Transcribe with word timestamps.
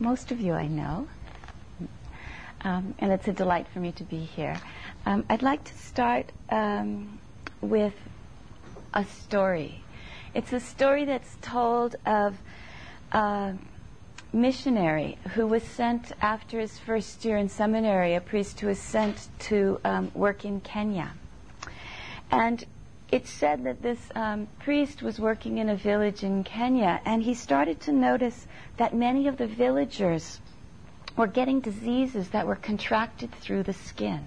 Most 0.00 0.30
of 0.30 0.40
you 0.40 0.52
I 0.52 0.68
know, 0.68 1.08
um, 2.62 2.94
and 2.98 3.12
it's 3.12 3.26
a 3.26 3.32
delight 3.32 3.66
for 3.72 3.80
me 3.80 3.90
to 3.92 4.04
be 4.04 4.18
here. 4.18 4.56
Um, 5.06 5.24
I'd 5.28 5.42
like 5.42 5.64
to 5.64 5.74
start 5.74 6.30
um, 6.50 7.18
with 7.60 7.94
a 8.94 9.04
story. 9.04 9.82
It's 10.34 10.52
a 10.52 10.60
story 10.60 11.04
that's 11.04 11.36
told 11.40 11.96
of 12.06 12.36
a 13.12 13.54
missionary 14.32 15.18
who 15.34 15.46
was 15.46 15.62
sent 15.62 16.12
after 16.20 16.60
his 16.60 16.78
first 16.78 17.24
year 17.24 17.36
in 17.38 17.48
seminary, 17.48 18.14
a 18.14 18.20
priest 18.20 18.60
who 18.60 18.68
was 18.68 18.78
sent 18.78 19.28
to 19.40 19.80
um, 19.84 20.12
work 20.14 20.44
in 20.44 20.60
Kenya. 20.60 21.12
And 22.30 22.64
it's 23.10 23.30
said 23.30 23.64
that 23.64 23.82
this 23.82 23.98
um, 24.14 24.48
priest 24.58 25.02
was 25.02 25.18
working 25.18 25.58
in 25.58 25.70
a 25.70 25.76
village 25.76 26.22
in 26.22 26.44
Kenya, 26.44 27.00
and 27.04 27.22
he 27.22 27.34
started 27.34 27.80
to 27.80 27.92
notice 27.92 28.46
that 28.76 28.94
many 28.94 29.28
of 29.28 29.38
the 29.38 29.46
villagers 29.46 30.40
were 31.16 31.26
getting 31.26 31.60
diseases 31.60 32.28
that 32.30 32.46
were 32.46 32.56
contracted 32.56 33.32
through 33.32 33.62
the 33.62 33.72
skin. 33.72 34.26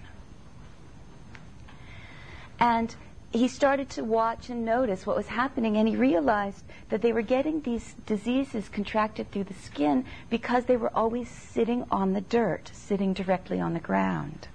And 2.60 2.94
he 3.32 3.48
started 3.48 3.90
to 3.92 4.04
watch 4.04 4.50
and 4.50 4.66
notice 4.66 5.06
what 5.06 5.16
was 5.16 5.28
happening, 5.28 5.78
and 5.78 5.88
he 5.88 5.96
realized 5.96 6.64
that 6.90 7.02
they 7.02 7.14
were 7.14 7.22
getting 7.22 7.62
these 7.62 7.94
diseases 8.06 8.68
contracted 8.68 9.32
through 9.32 9.46
the 9.46 9.54
skin 9.54 10.06
because 10.30 10.66
they 10.66 10.76
were 10.76 10.96
always 10.96 11.30
sitting 11.30 11.86
on 11.92 12.14
the 12.14 12.22
dirt, 12.22 12.72
sitting 12.74 13.14
directly 13.14 13.60
on 13.60 13.74
the 13.74 13.80
ground. 13.80 14.48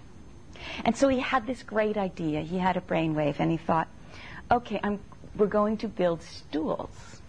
And 0.85 0.97
so 0.97 1.09
he 1.09 1.21
had 1.21 1.47
this 1.47 1.63
great 1.63 1.97
idea. 1.97 2.43
He 2.43 2.59
had 2.59 2.77
a 2.77 2.81
brainwave, 2.81 3.37
and 3.39 3.51
he 3.51 3.57
thought, 3.57 3.89
okay, 4.51 4.81
I'm, 4.83 5.01
we're 5.37 5.47
going 5.47 5.77
to 5.79 5.89
build 5.89 6.23
stools. 6.23 7.21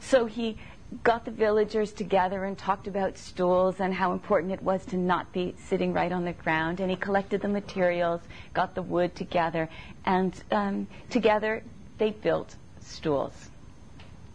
So 0.00 0.26
he 0.26 0.56
got 1.02 1.24
the 1.24 1.30
villagers 1.30 1.92
together 1.92 2.44
and 2.44 2.56
talked 2.56 2.86
about 2.86 3.18
stools 3.18 3.80
and 3.80 3.92
how 3.92 4.12
important 4.12 4.52
it 4.52 4.62
was 4.62 4.86
to 4.86 4.96
not 4.96 5.32
be 5.32 5.54
sitting 5.66 5.92
right 5.92 6.12
on 6.12 6.24
the 6.24 6.32
ground. 6.32 6.80
And 6.80 6.90
he 6.90 6.96
collected 6.96 7.40
the 7.42 7.48
materials, 7.48 8.20
got 8.54 8.74
the 8.74 8.82
wood 8.82 9.14
together, 9.14 9.68
and 10.04 10.32
um, 10.52 10.86
together 11.10 11.62
they 11.98 12.10
built 12.10 12.54
stools. 12.80 13.50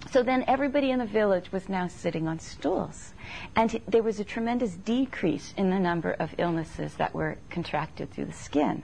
So 0.10 0.24
then 0.24 0.44
everybody 0.48 0.92
in 0.92 1.00
the 1.00 1.06
village 1.06 1.52
was 1.52 1.70
now 1.70 1.88
sitting 1.88 2.28
on 2.28 2.40
stools. 2.40 3.14
And 3.56 3.80
there 3.88 4.04
was 4.04 4.20
a 4.20 4.24
tremendous 4.24 4.74
decrease 4.74 5.54
in 5.56 5.70
the 5.70 5.80
number 5.80 6.12
of 6.12 6.34
illnesses 6.38 6.96
that 6.96 7.14
were 7.14 7.38
contracted 7.50 8.12
through 8.12 8.26
the 8.26 8.34
skin. 8.34 8.84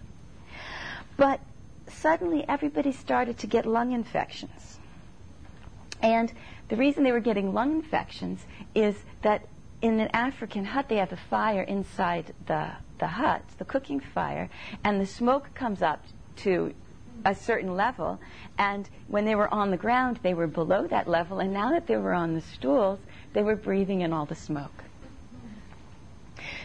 But 1.17 1.41
suddenly 2.01 2.45
everybody 2.47 2.91
started 2.91 3.37
to 3.39 3.47
get 3.47 3.65
lung 3.65 3.91
infections. 3.91 4.79
And 6.01 6.31
the 6.69 6.75
reason 6.75 7.03
they 7.03 7.11
were 7.11 7.19
getting 7.19 7.53
lung 7.53 7.71
infections 7.71 8.45
is 8.75 8.95
that 9.21 9.47
in 9.81 9.99
an 9.99 10.09
African 10.13 10.65
hut, 10.65 10.89
they 10.89 10.97
have 10.97 11.11
a 11.11 11.17
fire 11.17 11.61
inside 11.61 12.33
the, 12.45 12.71
the 12.99 13.07
hut, 13.07 13.43
the 13.57 13.65
cooking 13.65 13.99
fire, 13.99 14.49
and 14.83 14.99
the 14.99 15.05
smoke 15.05 15.53
comes 15.53 15.81
up 15.81 16.03
to 16.37 16.73
a 17.25 17.33
certain 17.33 17.75
level. 17.75 18.19
And 18.57 18.89
when 19.07 19.25
they 19.25 19.35
were 19.35 19.51
on 19.53 19.71
the 19.71 19.77
ground, 19.77 20.19
they 20.23 20.33
were 20.33 20.47
below 20.47 20.87
that 20.87 21.07
level. 21.07 21.39
And 21.39 21.53
now 21.53 21.71
that 21.71 21.87
they 21.87 21.97
were 21.97 22.13
on 22.13 22.33
the 22.33 22.41
stools, 22.41 22.99
they 23.33 23.43
were 23.43 23.55
breathing 23.55 24.01
in 24.01 24.13
all 24.13 24.25
the 24.25 24.35
smoke. 24.35 24.83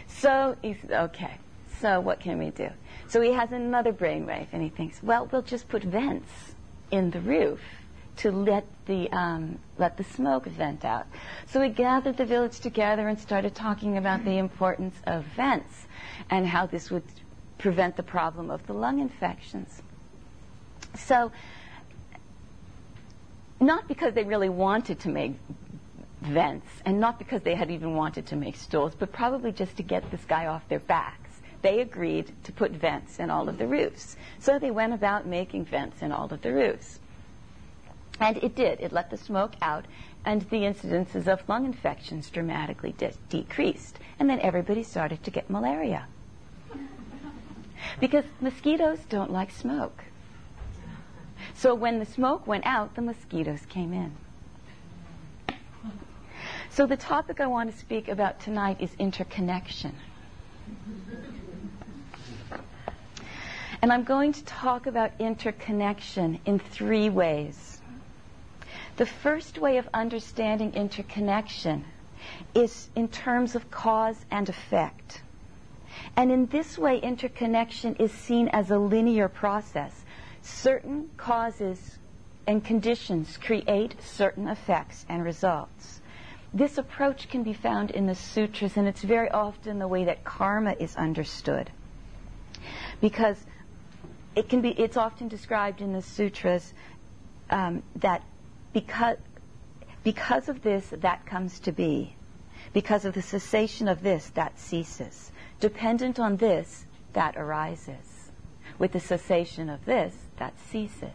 So 0.07 0.57
okay, 0.91 1.39
so 1.81 2.01
what 2.01 2.21
can 2.21 2.39
we 2.39 2.51
do? 2.51 2.71
So 3.13 3.21
he 3.21 3.33
has 3.33 3.53
another 3.53 3.93
brainwave, 3.93 4.47
and 4.53 4.63
he 4.63 4.71
thinks, 4.71 5.03
well, 5.03 5.29
we'll 5.31 5.43
just 5.43 5.69
put 5.69 5.83
vents 5.83 6.55
in 6.91 7.11
the 7.11 7.21
roof 7.21 7.61
to 8.17 8.33
let 8.33 8.65
the 8.87 9.13
um, 9.13 9.59
let 9.77 9.99
the 9.99 10.05
smoke 10.05 10.47
vent 10.47 10.83
out. 10.83 11.07
So 11.47 11.61
we 11.61 11.69
gathered 11.69 12.17
the 12.17 12.25
village 12.25 12.61
together 12.61 13.07
and 13.09 13.21
started 13.21 13.55
talking 13.55 13.99
about 13.99 14.25
the 14.25 14.39
importance 14.39 14.95
of 15.07 15.25
vents 15.25 15.87
and 16.31 16.47
how 16.47 16.65
this 16.65 16.91
would 16.91 17.03
prevent 17.59 17.97
the 17.97 18.03
problem 18.03 18.51
of 18.51 18.67
the 18.67 18.73
lung 18.73 18.98
infections. 18.98 19.83
So, 20.95 21.33
not 23.61 23.89
because 23.89 24.15
they 24.15 24.25
really 24.25 24.48
wanted 24.48 25.01
to 25.01 25.11
make 25.11 25.35
vents, 26.23 26.67
and 26.86 26.98
not 26.98 27.19
because 27.19 27.42
they 27.42 27.57
had 27.57 27.70
even 27.70 27.95
wanted 27.95 28.25
to 28.29 28.36
make 28.36 28.57
stools, 28.57 28.95
but 28.98 29.13
probably 29.13 29.53
just 29.53 29.77
to 29.77 29.83
get 29.83 30.11
this 30.11 30.25
guy 30.25 30.47
off 30.47 30.67
their 30.70 30.81
backs. 30.81 31.22
They 31.62 31.80
agreed 31.80 32.33
to 32.45 32.52
put 32.52 32.73
vents 32.73 33.18
in 33.20 33.30
all 33.30 33.48
of 33.48 33.58
the 33.58 33.67
roofs. 33.67 34.17
So 34.40 34.58
they 34.58 34.70
went 34.70 34.92
about 34.92 35.27
making 35.27 35.64
vents 35.64 36.02
in 36.02 36.12
all 36.12 36.33
of 36.33 36.42
the 36.42 36.52
roofs. 36.52 36.98
And 38.20 38.36
it 38.39 38.55
did. 38.55 38.80
It 38.80 38.92
let 38.92 39.11
the 39.11 39.17
smoke 39.17 39.52
out, 39.62 39.86
and 40.24 40.42
the 40.42 40.62
incidences 40.62 41.27
of 41.27 41.48
lung 41.48 41.64
infections 41.64 42.30
dramatically 42.30 42.92
de- 42.92 43.14
decreased. 43.28 43.98
And 44.18 44.28
then 44.28 44.40
everybody 44.40 44.83
started 44.83 45.23
to 45.24 45.30
get 45.30 45.48
malaria. 45.48 46.06
Because 48.00 48.24
mosquitoes 48.40 49.00
don't 49.08 49.30
like 49.30 49.50
smoke. 49.50 50.05
So 51.55 51.74
when 51.74 51.98
the 51.98 52.06
smoke 52.06 52.46
went 52.46 52.67
out, 52.67 52.94
the 52.94 53.02
mosquitoes 53.02 53.67
came 53.67 53.92
in. 53.92 54.12
So 56.70 56.86
the 56.86 56.96
topic 56.96 57.40
I 57.40 57.46
want 57.46 57.70
to 57.70 57.79
speak 57.79 58.08
about 58.08 58.40
tonight 58.40 58.79
is 58.80 58.90
interconnection. 58.98 59.94
And 63.83 63.93
I'm 63.93 64.05
going 64.05 64.33
to 64.33 64.45
talk 64.45 64.87
about 64.87 65.11
interconnection 65.19 66.39
in 66.47 66.61
three 66.61 67.11
ways. 67.11 67.81
The 68.97 69.07
first 69.07 69.59
way 69.59 69.77
of 69.79 69.89
understanding 69.93 70.75
interconnection 70.75 71.85
is 72.55 72.89
in 72.95 73.09
terms 73.09 73.57
of 73.57 73.73
cause 73.73 74.25
and 74.31 74.48
effect. 74.48 75.23
And 76.17 76.31
in 76.31 76.47
this 76.47 76.79
way, 76.79 76.98
interconnection 76.98 77.97
is 77.97 78.13
seen 78.13 78.47
as 78.48 78.71
a 78.71 78.79
linear 78.79 79.29
process. 79.29 80.05
Certain 80.42 81.11
causes 81.17 81.98
and 82.47 82.65
conditions 82.65 83.37
create 83.37 83.97
certain 84.01 84.47
effects 84.47 85.05
and 85.09 85.25
results. 85.25 86.01
This 86.55 86.79
approach 86.79 87.29
can 87.29 87.42
be 87.42 87.53
found 87.53 87.91
in 87.91 88.07
the 88.07 88.15
sutras, 88.15 88.77
and 88.77 88.87
it's 88.87 89.03
very 89.03 89.31
often 89.31 89.81
the 89.81 89.89
way 89.89 90.05
that 90.05 90.23
karma 90.23 90.77
is 90.79 90.95
understood. 90.95 91.71
Because 93.01 93.45
it 94.35 94.48
can 94.48 94.61
be, 94.61 94.70
it's 94.70 94.97
often 94.97 95.29
described 95.29 95.81
in 95.81 95.93
the 95.93 96.03
sutras 96.03 96.73
um, 97.51 97.83
that 97.97 98.23
because, 98.73 99.19
because 100.03 100.48
of 100.48 100.63
this, 100.63 100.89
that 100.91 101.27
comes 101.27 101.61
to 101.61 101.73
be. 101.73 102.17
Because 102.73 103.05
of 103.05 103.13
the 103.13 103.23
cessation 103.23 103.89
of 103.89 104.03
this, 104.03 104.31
that 104.31 104.59
ceases. 104.59 105.31
Dependent 105.61 106.19
on 106.19 106.37
this, 106.37 106.87
that 107.13 107.37
arises. 107.37 108.31
With 108.79 108.92
the 108.92 109.01
cessation 109.01 109.69
of 109.69 109.85
this, 109.85 110.15
that 110.39 110.55
ceases. 110.71 111.11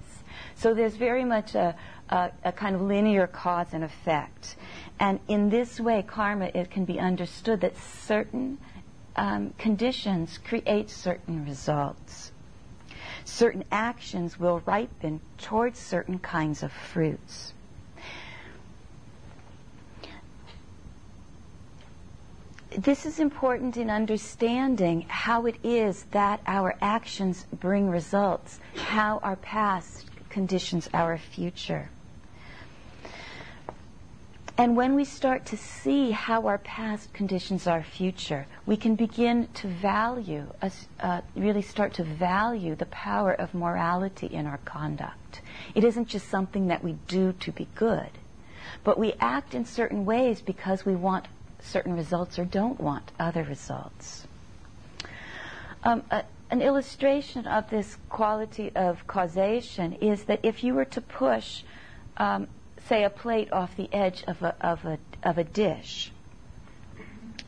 So 0.56 0.73
there's 0.73 0.95
very 0.95 1.23
much 1.23 1.56
a, 1.56 1.75
a, 2.09 2.31
a, 2.44 2.51
kind 2.51 2.75
of 2.75 2.81
linear 2.81 3.25
cause 3.25 3.73
and 3.73 3.83
effect. 3.83 4.56
And 5.00 5.19
in 5.27 5.50
this 5.50 5.79
way, 5.79 6.03
karma, 6.06 6.51
it 6.53 6.69
can 6.69 6.85
be 6.85 7.00
understood 7.00 7.61
that 7.61 7.75
certain 7.77 8.59
um, 9.16 9.53
conditions 9.57 10.38
create 10.38 10.91
certain 10.91 11.45
results. 11.45 12.31
Certain 13.27 13.65
actions 13.73 14.39
will 14.39 14.61
ripen 14.65 15.19
towards 15.38 15.77
certain 15.77 16.17
kinds 16.17 16.63
of 16.63 16.71
fruits. 16.71 17.53
This 22.71 23.05
is 23.05 23.19
important 23.19 23.75
in 23.75 23.89
understanding 23.89 25.05
how 25.09 25.45
it 25.45 25.57
is 25.61 26.05
that 26.11 26.39
our 26.47 26.75
actions 26.79 27.45
bring 27.51 27.89
results, 27.89 28.61
how 28.77 29.19
our 29.21 29.35
past 29.35 30.05
conditions 30.29 30.89
our 30.94 31.17
future. 31.17 31.89
And 34.59 34.75
when 34.75 34.95
we 34.95 35.06
start 35.06 35.45
to 35.48 35.57
see 35.57 36.09
how 36.09 36.48
our 36.48 36.57
past 36.57 37.13
conditions 37.13 37.68
our 37.68 37.83
future, 37.83 38.48
we 38.65 38.75
can 38.75 38.95
begin 38.95 39.50
to 39.56 39.68
value, 39.68 40.48
uh, 41.00 41.21
really 41.36 41.62
start 41.62 41.94
to 41.95 42.04
value 42.04 42.74
the 42.74 42.88
power 42.88 43.33
of 43.33 43.54
morality 43.54 44.25
in 44.25 44.48
our 44.48 44.57
conduct. 44.65 45.42
It 45.75 45.83
isn't 45.83 46.07
just 46.07 46.30
something 46.30 46.68
that 46.68 46.83
we 46.83 46.94
do 47.07 47.33
to 47.33 47.51
be 47.51 47.68
good, 47.75 48.09
but 48.83 48.98
we 48.98 49.13
act 49.19 49.54
in 49.54 49.63
certain 49.63 50.06
ways 50.06 50.42
because 50.42 50.86
we 50.86 50.95
want 50.95 51.27
certain 51.60 51.95
results 51.95 52.39
or 52.39 52.45
don't 52.45 52.81
want 52.81 53.12
other 53.19 53.44
results. 53.44 54.25
Um, 55.83 56.01
uh, 56.10 56.24
an 56.50 56.63
illustration 56.63 57.45
of 57.45 57.69
this 57.69 57.98
quality 58.10 58.71
of 58.75 59.06
causation 59.06 59.94
is 59.94 60.24
that 60.24 60.39
if 60.42 60.63
you 60.63 60.74
were 60.74 60.86
to 60.86 61.01
push 61.01 61.62
um, 62.18 62.48
say, 62.88 63.04
a 63.04 63.10
plate 63.10 63.51
off 63.51 63.75
the 63.75 63.89
edge 63.94 64.24
of 64.28 64.42
a, 64.42 64.56
of 64.62 64.86
a, 64.86 64.98
of 65.24 65.38
a 65.38 65.44
dish. 65.44 66.12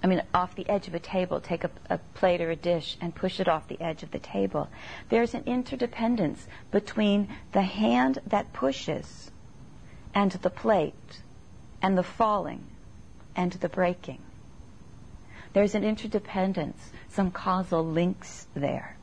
I 0.02 0.08
mean, 0.08 0.22
off 0.34 0.56
the 0.56 0.68
edge 0.70 0.88
of 0.88 0.96
a 0.96 1.00
table, 1.00 1.42
take 1.42 1.64
a, 1.64 1.72
a, 1.90 1.98
plate 1.98 2.40
or 2.42 2.52
a 2.52 2.56
dish 2.56 2.98
and 3.02 3.14
push 3.14 3.40
it 3.40 3.50
off 3.50 3.68
the 3.68 3.82
edge 3.82 4.02
of 4.02 4.12
the 4.12 4.20
table. 4.20 4.70
There's 5.10 5.34
an 5.34 5.44
interdependence 5.46 6.48
between 6.72 7.28
the 7.52 7.64
hand 7.64 8.20
that 8.28 8.54
pushes 8.54 9.32
and 10.16 10.32
the 10.32 10.50
plate 10.50 11.22
and 11.82 11.98
the 11.98 12.04
falling 12.04 12.64
and 13.36 13.52
the 13.54 13.70
breaking. 13.70 14.22
There's 15.54 15.76
an 15.76 15.84
interdependence, 15.84 16.92
some 17.10 17.32
causal 17.32 17.84
links 17.84 18.48
there. 18.54 18.96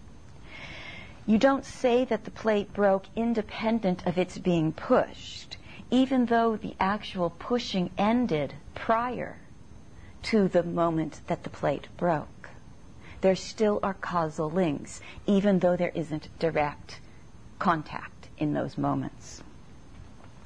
You 1.26 1.38
don't 1.38 1.64
say 1.64 2.04
that 2.04 2.24
the 2.24 2.30
plate 2.30 2.72
broke 2.72 3.04
independent 3.16 4.06
of 4.06 4.16
its 4.16 4.38
being 4.38 4.72
pushed, 4.72 5.56
even 5.90 6.26
though 6.26 6.56
the 6.56 6.74
actual 6.80 7.30
pushing 7.30 7.90
ended 7.96 8.54
prior 8.74 9.36
to 10.22 10.48
the 10.48 10.62
moment 10.62 11.20
that 11.26 11.44
the 11.44 11.50
plate 11.50 11.88
broke. 11.96 12.50
There 13.20 13.36
still 13.36 13.80
are 13.82 13.94
causal 13.94 14.50
links, 14.50 15.00
even 15.26 15.60
though 15.60 15.76
there 15.76 15.92
isn't 15.94 16.28
direct 16.38 17.00
contact 17.58 18.28
in 18.38 18.52
those 18.52 18.76
moments. 18.76 19.42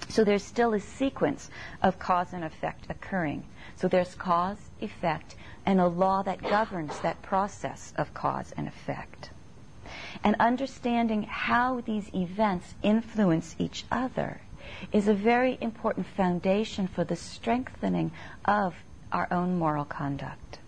So 0.08 0.24
there's 0.24 0.44
still 0.44 0.74
a 0.74 0.80
sequence 0.80 1.50
of 1.82 1.98
cause 1.98 2.32
and 2.32 2.44
effect 2.44 2.86
occurring. 2.88 3.44
So 3.76 3.88
there's 3.88 4.14
cause, 4.14 4.58
effect, 4.80 5.36
and 5.64 5.80
a 5.80 5.86
law 5.86 6.22
that 6.22 6.42
governs 6.42 6.98
that 7.00 7.22
process 7.22 7.92
of 7.96 8.12
cause 8.12 8.52
and 8.56 8.68
effect 8.68 9.30
and 10.22 10.36
understanding 10.38 11.22
how 11.24 11.80
these 11.80 12.12
events 12.14 12.74
influence 12.82 13.56
each 13.58 13.84
other 13.90 14.40
is 14.92 15.08
a 15.08 15.14
very 15.14 15.58
important 15.60 16.06
foundation 16.06 16.86
for 16.86 17.04
the 17.04 17.16
strengthening 17.16 18.12
of 18.44 18.74
our 19.12 19.28
own 19.30 19.58
moral 19.58 19.84
conduct. 19.84 20.58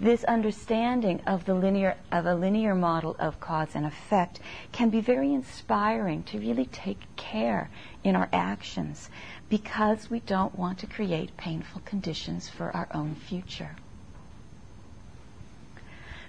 This 0.00 0.24
understanding 0.24 1.20
of 1.24 1.44
the 1.44 1.54
linear 1.54 1.96
of 2.10 2.26
a 2.26 2.34
linear 2.34 2.74
model 2.74 3.14
of 3.20 3.38
cause 3.38 3.76
and 3.76 3.86
effect 3.86 4.40
can 4.72 4.90
be 4.90 5.00
very 5.00 5.32
inspiring 5.32 6.24
to 6.24 6.38
really 6.40 6.66
take 6.66 6.98
care 7.14 7.70
in 8.02 8.16
our 8.16 8.28
actions 8.32 9.08
because 9.48 10.10
we 10.10 10.18
don't 10.18 10.58
want 10.58 10.78
to 10.80 10.88
create 10.88 11.36
painful 11.36 11.80
conditions 11.84 12.48
for 12.48 12.74
our 12.74 12.88
own 12.92 13.14
future. 13.14 13.76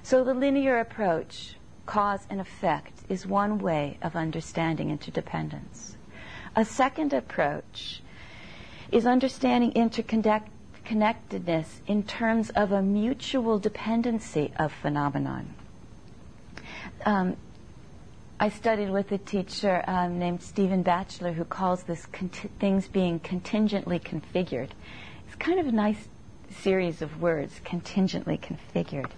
So 0.03 0.23
the 0.23 0.35
linear 0.35 0.79
approach 0.79 1.55
cause 1.87 2.27
and 2.29 2.39
effect 2.39 2.99
is 3.09 3.25
one 3.25 3.57
way 3.57 3.97
of 4.03 4.15
understanding 4.15 4.91
interdependence. 4.91 5.97
A 6.55 6.63
second 6.63 7.11
approach 7.11 8.01
is 8.89 9.05
understanding 9.05 9.73
interconnectedness 9.73 11.65
in 11.85 12.03
terms 12.03 12.49
of 12.51 12.71
a 12.71 12.81
mutual 12.81 13.59
dependency 13.59 14.53
of 14.57 14.71
phenomenon. 14.71 15.53
Um, 17.05 17.35
I 18.39 18.49
studied 18.49 18.89
with 18.89 19.11
a 19.11 19.17
teacher 19.17 19.83
um, 19.85 20.17
named 20.17 20.41
Stephen 20.41 20.81
Batchelor 20.81 21.33
who 21.33 21.43
calls 21.43 21.83
this 21.83 22.05
conti- 22.05 22.49
things 22.59 22.87
being 22.87 23.19
contingently 23.19 23.99
configured. 23.99 24.69
It's 25.27 25.35
kind 25.37 25.59
of 25.59 25.67
a 25.67 25.73
nice 25.73 26.07
series 26.49 27.01
of 27.01 27.21
words, 27.21 27.59
contingently 27.65 28.37
configured. 28.37 29.11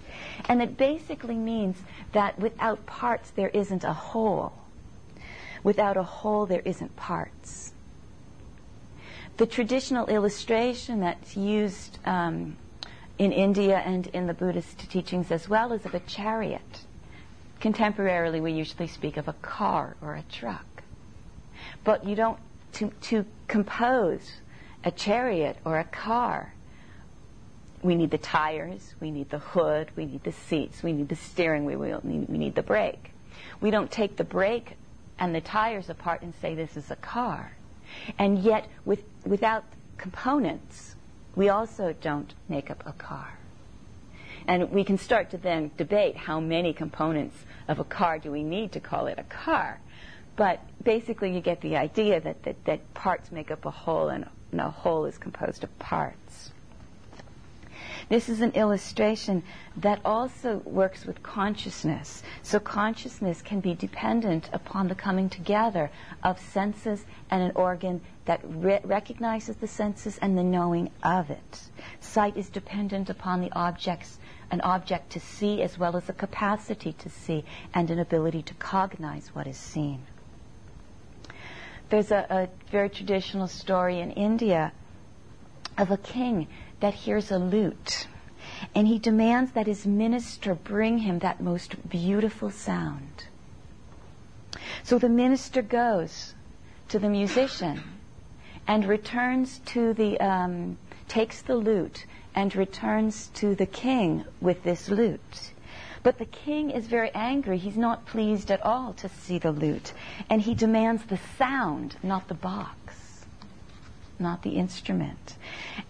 And 0.48 0.60
it 0.60 0.76
basically 0.76 1.36
means 1.36 1.76
that 2.12 2.36
without 2.38 2.84
parts, 2.86 3.30
there 3.30 3.50
isn't 3.50 3.84
a 3.84 3.92
whole. 3.92 4.52
Without 5.68 5.98
a 5.98 6.02
whole, 6.02 6.46
there 6.46 6.62
isn't 6.64 6.96
parts. 6.96 7.74
The 9.36 9.44
traditional 9.44 10.06
illustration 10.06 11.00
that's 11.00 11.36
used 11.36 11.98
um, 12.06 12.56
in 13.18 13.32
India 13.32 13.76
and 13.84 14.06
in 14.06 14.26
the 14.26 14.32
Buddhist 14.32 14.78
teachings 14.88 15.30
as 15.30 15.46
well 15.46 15.74
is 15.74 15.84
of 15.84 15.94
a 15.94 16.00
chariot. 16.00 16.86
Contemporarily, 17.60 18.40
we 18.40 18.52
usually 18.52 18.86
speak 18.86 19.18
of 19.18 19.28
a 19.28 19.34
car 19.34 19.94
or 20.00 20.14
a 20.14 20.22
truck. 20.32 20.64
But 21.84 22.06
you 22.06 22.14
don't, 22.14 22.38
to, 22.72 22.90
to 23.02 23.26
compose 23.46 24.40
a 24.84 24.90
chariot 24.90 25.58
or 25.66 25.78
a 25.78 25.84
car, 25.84 26.54
we 27.82 27.94
need 27.94 28.10
the 28.10 28.16
tires, 28.16 28.94
we 29.00 29.10
need 29.10 29.28
the 29.28 29.40
hood, 29.40 29.90
we 29.96 30.06
need 30.06 30.24
the 30.24 30.32
seats, 30.32 30.82
we 30.82 30.94
need 30.94 31.10
the 31.10 31.16
steering 31.16 31.66
wheel, 31.66 32.00
we 32.02 32.38
need 32.38 32.54
the 32.54 32.62
brake. 32.62 33.10
We 33.60 33.70
don't 33.70 33.90
take 33.90 34.16
the 34.16 34.24
brake 34.24 34.78
and 35.18 35.34
the 35.34 35.40
tires 35.40 35.90
apart 35.90 36.22
and 36.22 36.34
say 36.40 36.54
this 36.54 36.76
is 36.76 36.90
a 36.90 36.96
car. 36.96 37.52
And 38.18 38.38
yet, 38.38 38.66
with, 38.84 39.02
without 39.24 39.64
components, 39.96 40.94
we 41.34 41.48
also 41.48 41.94
don't 42.00 42.32
make 42.48 42.70
up 42.70 42.82
a 42.86 42.92
car. 42.92 43.38
And 44.46 44.70
we 44.70 44.84
can 44.84 44.98
start 44.98 45.30
to 45.30 45.38
then 45.38 45.70
debate 45.76 46.16
how 46.16 46.40
many 46.40 46.72
components 46.72 47.36
of 47.66 47.78
a 47.78 47.84
car 47.84 48.18
do 48.18 48.30
we 48.30 48.42
need 48.42 48.72
to 48.72 48.80
call 48.80 49.06
it 49.06 49.18
a 49.18 49.24
car. 49.24 49.80
But 50.36 50.60
basically, 50.82 51.34
you 51.34 51.40
get 51.40 51.60
the 51.60 51.76
idea 51.76 52.20
that, 52.20 52.42
that, 52.44 52.64
that 52.64 52.94
parts 52.94 53.32
make 53.32 53.50
up 53.50 53.64
a 53.64 53.70
whole 53.70 54.08
and 54.08 54.24
a 54.52 54.70
whole 54.70 55.04
is 55.04 55.18
composed 55.18 55.64
of 55.64 55.78
parts. 55.78 56.52
This 58.08 58.30
is 58.30 58.40
an 58.40 58.52
illustration 58.52 59.42
that 59.76 60.00
also 60.02 60.62
works 60.64 61.04
with 61.04 61.22
consciousness. 61.22 62.22
So 62.42 62.58
consciousness 62.58 63.42
can 63.42 63.60
be 63.60 63.74
dependent 63.74 64.48
upon 64.52 64.88
the 64.88 64.94
coming 64.94 65.28
together 65.28 65.90
of 66.22 66.40
senses 66.40 67.04
and 67.30 67.42
an 67.42 67.52
organ 67.54 68.00
that 68.24 68.40
re- 68.44 68.80
recognizes 68.82 69.56
the 69.56 69.66
senses 69.66 70.16
and 70.18 70.38
the 70.38 70.42
knowing 70.42 70.90
of 71.02 71.30
it. 71.30 71.60
Sight 72.00 72.36
is 72.36 72.48
dependent 72.48 73.10
upon 73.10 73.42
the 73.42 73.52
objects, 73.52 74.18
an 74.50 74.62
object 74.62 75.10
to 75.10 75.20
see 75.20 75.60
as 75.60 75.78
well 75.78 75.94
as 75.94 76.08
a 76.08 76.14
capacity 76.14 76.94
to 76.94 77.10
see 77.10 77.44
and 77.74 77.90
an 77.90 77.98
ability 77.98 78.40
to 78.42 78.54
cognize 78.54 79.34
what 79.34 79.46
is 79.46 79.58
seen. 79.58 80.00
There's 81.90 82.10
a, 82.10 82.26
a 82.30 82.48
very 82.70 82.88
traditional 82.88 83.48
story 83.48 84.00
in 84.00 84.12
India 84.12 84.72
of 85.76 85.90
a 85.90 85.96
king 85.96 86.48
that 86.80 86.94
hears 86.94 87.30
a 87.30 87.38
lute. 87.38 88.06
And 88.74 88.86
he 88.86 88.98
demands 88.98 89.52
that 89.52 89.66
his 89.66 89.86
minister 89.86 90.54
bring 90.54 90.98
him 90.98 91.20
that 91.20 91.40
most 91.40 91.88
beautiful 91.88 92.50
sound. 92.50 93.24
So 94.82 94.98
the 94.98 95.08
minister 95.08 95.62
goes 95.62 96.34
to 96.88 96.98
the 96.98 97.08
musician 97.08 97.82
and 98.66 98.84
returns 98.84 99.60
to 99.66 99.94
the, 99.94 100.18
um, 100.20 100.78
takes 101.08 101.42
the 101.42 101.56
lute 101.56 102.06
and 102.34 102.54
returns 102.54 103.28
to 103.34 103.54
the 103.54 103.66
king 103.66 104.24
with 104.40 104.62
this 104.62 104.88
lute. 104.88 105.52
But 106.02 106.18
the 106.18 106.26
king 106.26 106.70
is 106.70 106.86
very 106.86 107.10
angry. 107.14 107.58
He's 107.58 107.76
not 107.76 108.06
pleased 108.06 108.50
at 108.50 108.64
all 108.64 108.92
to 108.94 109.08
see 109.08 109.38
the 109.38 109.52
lute. 109.52 109.92
And 110.30 110.40
he 110.40 110.54
demands 110.54 111.04
the 111.04 111.18
sound, 111.36 111.96
not 112.02 112.28
the 112.28 112.34
box 112.34 112.87
not 114.20 114.42
the 114.42 114.56
instrument. 114.56 115.36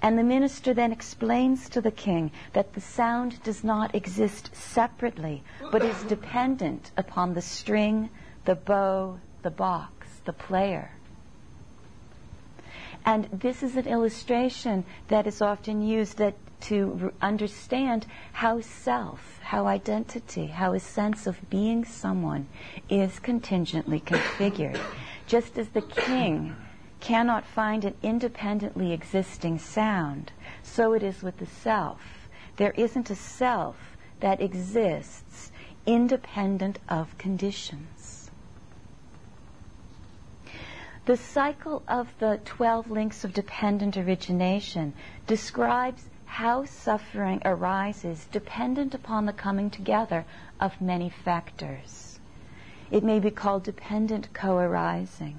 And 0.02 0.18
the 0.18 0.22
minister 0.22 0.74
then 0.74 0.92
explains 0.92 1.68
to 1.70 1.80
the 1.80 1.90
king 1.90 2.30
that 2.52 2.74
the 2.74 2.80
sound 2.80 3.42
does 3.42 3.64
not 3.64 3.94
exist 3.94 4.54
separately, 4.54 5.42
but 5.72 5.84
is 5.84 6.02
dependent 6.04 6.90
upon 6.96 7.34
the 7.34 7.42
string, 7.42 8.10
the 8.44 8.54
bow, 8.54 9.18
the 9.42 9.50
box, 9.50 10.06
the 10.24 10.32
player. 10.32 10.90
And 13.04 13.28
this 13.32 13.62
is 13.62 13.76
an 13.76 13.86
illustration 13.86 14.84
that 15.08 15.26
is 15.26 15.40
often 15.40 15.80
used 15.80 16.18
that 16.18 16.34
to 16.60 17.12
understand 17.22 18.06
how 18.32 18.60
self, 18.60 19.38
how 19.42 19.66
identity, 19.66 20.46
how 20.46 20.72
a 20.72 20.80
sense 20.80 21.26
of 21.26 21.48
being 21.48 21.84
someone 21.84 22.46
is 22.90 23.18
contingently 23.20 24.00
configured. 24.00 24.78
Just 25.26 25.56
as 25.56 25.68
the 25.68 25.82
king 25.82 26.56
cannot 27.00 27.44
find 27.44 27.84
an 27.84 27.94
independently 28.02 28.92
existing 28.92 29.58
sound, 29.58 30.32
so 30.62 30.92
it 30.92 31.02
is 31.02 31.22
with 31.22 31.38
the 31.38 31.46
self. 31.46 32.28
There 32.56 32.72
isn't 32.72 33.10
a 33.10 33.14
self 33.14 33.96
that 34.20 34.40
exists 34.40 35.52
independent 35.86 36.78
of 36.88 37.16
conditions. 37.18 38.30
The 41.06 41.16
cycle 41.16 41.82
of 41.88 42.08
the 42.18 42.38
12 42.44 42.90
links 42.90 43.24
of 43.24 43.32
dependent 43.32 43.96
origination 43.96 44.92
describes 45.26 46.10
how 46.26 46.66
suffering 46.66 47.40
arises 47.46 48.26
dependent 48.26 48.94
upon 48.94 49.24
the 49.24 49.32
coming 49.32 49.70
together 49.70 50.26
of 50.60 50.78
many 50.82 51.08
factors. 51.08 52.20
It 52.90 53.02
may 53.02 53.18
be 53.18 53.30
called 53.30 53.64
dependent 53.64 54.34
co 54.34 54.58
arising. 54.58 55.38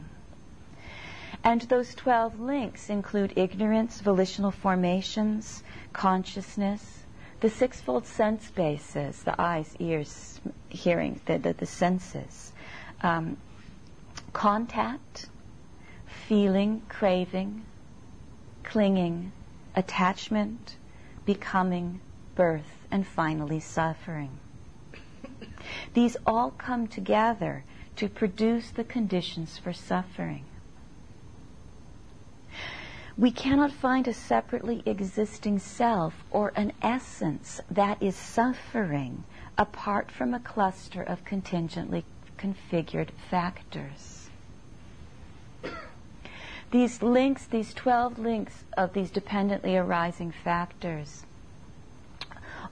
And 1.43 1.61
those 1.61 1.95
12 1.95 2.39
links 2.39 2.89
include 2.89 3.33
ignorance, 3.37 4.01
volitional 4.01 4.51
formations, 4.51 5.63
consciousness, 5.93 7.05
the 7.39 7.49
sixfold 7.49 8.05
sense 8.05 8.51
bases, 8.51 9.23
the 9.23 9.39
eyes, 9.41 9.75
ears, 9.79 10.41
hearing, 10.67 11.21
the, 11.25 11.37
the, 11.37 11.53
the 11.53 11.65
senses, 11.65 12.51
um, 13.01 13.37
contact, 14.33 15.29
feeling, 16.27 16.81
craving, 16.89 17.63
clinging, 18.63 19.31
attachment, 19.75 20.75
becoming, 21.25 22.01
birth, 22.35 22.85
and 22.91 23.07
finally 23.07 23.59
suffering. 23.59 24.31
These 25.93 26.17
all 26.25 26.51
come 26.51 26.87
together 26.87 27.63
to 27.95 28.09
produce 28.09 28.71
the 28.71 28.83
conditions 28.83 29.57
for 29.57 29.73
suffering. 29.73 30.45
We 33.19 33.31
cannot 33.31 33.73
find 33.73 34.07
a 34.07 34.13
separately 34.13 34.81
existing 34.85 35.59
self 35.59 36.23
or 36.31 36.53
an 36.55 36.71
essence 36.81 37.59
that 37.69 38.01
is 38.01 38.15
suffering 38.15 39.25
apart 39.57 40.09
from 40.09 40.33
a 40.33 40.39
cluster 40.39 41.03
of 41.03 41.25
contingently 41.25 42.05
configured 42.37 43.09
factors. 43.29 44.29
These 46.71 47.01
links, 47.01 47.43
these 47.45 47.73
12 47.73 48.19
links 48.19 48.63
of 48.77 48.93
these 48.93 49.11
dependently 49.11 49.75
arising 49.75 50.31
factors, 50.31 51.25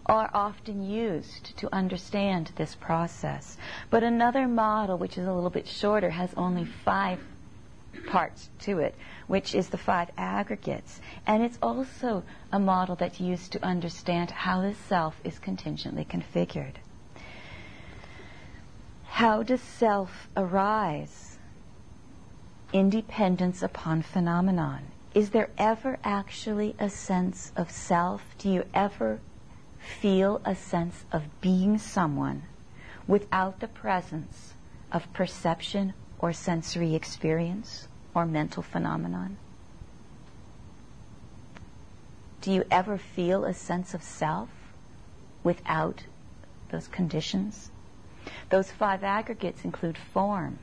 are 0.05 0.29
often 0.33 0.81
used 0.81 1.57
to 1.57 1.75
understand 1.75 2.53
this 2.55 2.73
process. 2.73 3.57
But 3.89 4.01
another 4.01 4.47
model, 4.47 4.97
which 4.97 5.17
is 5.17 5.27
a 5.27 5.33
little 5.33 5.49
bit 5.49 5.67
shorter, 5.67 6.11
has 6.11 6.33
only 6.35 6.63
five 6.63 7.19
parts 8.05 8.49
to 8.59 8.79
it, 8.79 8.95
which 9.27 9.53
is 9.53 9.69
the 9.69 9.77
five 9.77 10.09
aggregates. 10.17 11.01
And 11.25 11.43
it's 11.43 11.59
also 11.61 12.23
a 12.51 12.59
model 12.59 12.95
that's 12.95 13.19
used 13.19 13.51
to 13.51 13.63
understand 13.63 14.31
how 14.31 14.61
the 14.61 14.73
self 14.73 15.19
is 15.23 15.37
contingently 15.39 16.05
configured. 16.05 16.75
How 19.03 19.43
does 19.43 19.61
self 19.61 20.29
arise? 20.35 21.37
Independence 22.71 23.61
upon 23.61 24.01
phenomenon. 24.01 24.83
Is 25.13 25.31
there 25.31 25.49
ever 25.57 25.97
actually 26.03 26.75
a 26.79 26.89
sense 26.89 27.51
of 27.55 27.71
self? 27.71 28.23
Do 28.37 28.49
you 28.49 28.65
ever 28.73 29.19
feel 29.79 30.41
a 30.45 30.53
sense 30.53 31.05
of 31.11 31.41
being 31.41 31.77
someone 31.77 32.43
without 33.07 33.59
the 33.59 33.67
presence 33.67 34.53
of 34.91 35.11
perception 35.13 35.93
or 36.19 36.33
sensory 36.33 36.93
experience 36.93 37.87
or 38.17 38.25
mental 38.25 38.63
phenomenon? 38.63 39.37
Do 42.41 42.51
you 42.51 42.65
ever 42.71 42.97
feel 42.97 43.45
a 43.45 43.53
sense 43.53 43.93
of 43.93 44.01
self 44.01 44.49
without 45.43 46.03
those 46.71 46.87
conditions? 46.87 47.69
Those 48.49 48.71
five 48.71 49.03
aggregates 49.03 49.63
include 49.63 49.97
form, 49.97 50.57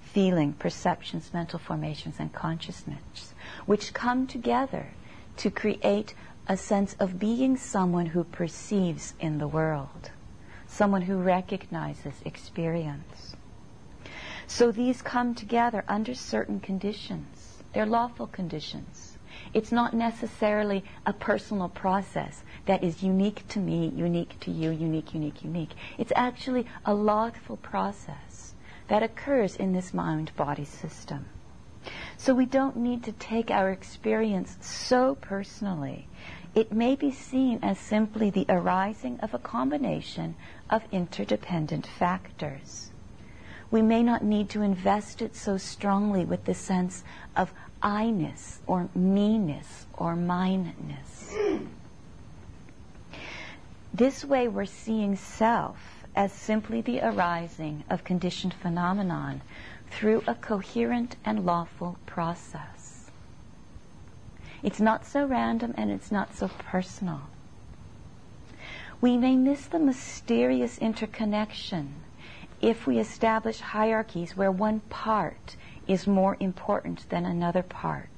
feeling, 0.00 0.54
perceptions, 0.54 1.32
mental 1.32 1.58
formations, 1.58 2.16
and 2.18 2.32
consciousness, 2.32 3.34
which 3.66 3.94
come 3.94 4.26
together 4.26 4.88
to 5.36 5.50
create 5.50 6.14
a 6.48 6.56
sense 6.56 6.96
of 6.98 7.20
being 7.20 7.56
someone 7.56 8.06
who 8.06 8.24
perceives 8.24 9.14
in 9.20 9.38
the 9.38 9.48
world, 9.48 10.10
someone 10.66 11.02
who 11.02 11.18
recognizes 11.18 12.14
experience. 12.24 13.35
So 14.48 14.70
these 14.70 15.02
come 15.02 15.34
together 15.34 15.84
under 15.88 16.14
certain 16.14 16.60
conditions. 16.60 17.62
They're 17.72 17.84
lawful 17.84 18.26
conditions. 18.28 19.18
It's 19.52 19.72
not 19.72 19.92
necessarily 19.92 20.84
a 21.04 21.12
personal 21.12 21.68
process 21.68 22.42
that 22.66 22.82
is 22.82 23.02
unique 23.02 23.46
to 23.48 23.58
me, 23.58 23.88
unique 23.88 24.38
to 24.40 24.50
you, 24.50 24.70
unique, 24.70 25.14
unique, 25.14 25.42
unique. 25.42 25.74
It's 25.98 26.12
actually 26.14 26.66
a 26.84 26.94
lawful 26.94 27.56
process 27.56 28.54
that 28.88 29.02
occurs 29.02 29.56
in 29.56 29.72
this 29.72 29.92
mind 29.92 30.30
body 30.36 30.64
system. 30.64 31.26
So 32.16 32.34
we 32.34 32.46
don't 32.46 32.76
need 32.76 33.04
to 33.04 33.12
take 33.12 33.50
our 33.50 33.70
experience 33.70 34.56
so 34.60 35.16
personally. 35.16 36.08
It 36.54 36.72
may 36.72 36.96
be 36.96 37.10
seen 37.10 37.58
as 37.62 37.78
simply 37.78 38.30
the 38.30 38.46
arising 38.48 39.20
of 39.20 39.34
a 39.34 39.38
combination 39.38 40.34
of 40.70 40.82
interdependent 40.92 41.86
factors. 41.86 42.90
We 43.70 43.82
may 43.82 44.02
not 44.02 44.22
need 44.22 44.48
to 44.50 44.62
invest 44.62 45.20
it 45.20 45.34
so 45.34 45.56
strongly 45.56 46.24
with 46.24 46.44
the 46.44 46.54
sense 46.54 47.02
of 47.36 47.52
I-ness 47.82 48.60
or 48.66 48.88
me-ness 48.94 49.86
or 49.94 50.14
mine-ness. 50.16 51.34
This 53.92 54.24
way 54.24 54.46
we're 54.46 54.66
seeing 54.66 55.16
self 55.16 56.04
as 56.14 56.32
simply 56.32 56.80
the 56.80 57.00
arising 57.00 57.84
of 57.90 58.04
conditioned 58.04 58.54
phenomenon 58.54 59.42
through 59.90 60.22
a 60.26 60.34
coherent 60.34 61.16
and 61.24 61.44
lawful 61.44 61.98
process. 62.06 63.10
It's 64.62 64.80
not 64.80 65.06
so 65.06 65.26
random 65.26 65.74
and 65.76 65.90
it's 65.90 66.10
not 66.10 66.34
so 66.34 66.48
personal. 66.48 67.22
We 69.00 69.16
may 69.16 69.36
miss 69.36 69.66
the 69.66 69.78
mysterious 69.78 70.78
interconnection 70.78 71.94
if 72.60 72.86
we 72.86 72.98
establish 72.98 73.60
hierarchies 73.60 74.36
where 74.36 74.50
one 74.50 74.80
part 74.88 75.56
is 75.86 76.06
more 76.06 76.36
important 76.40 77.08
than 77.10 77.24
another 77.24 77.62
part. 77.62 78.08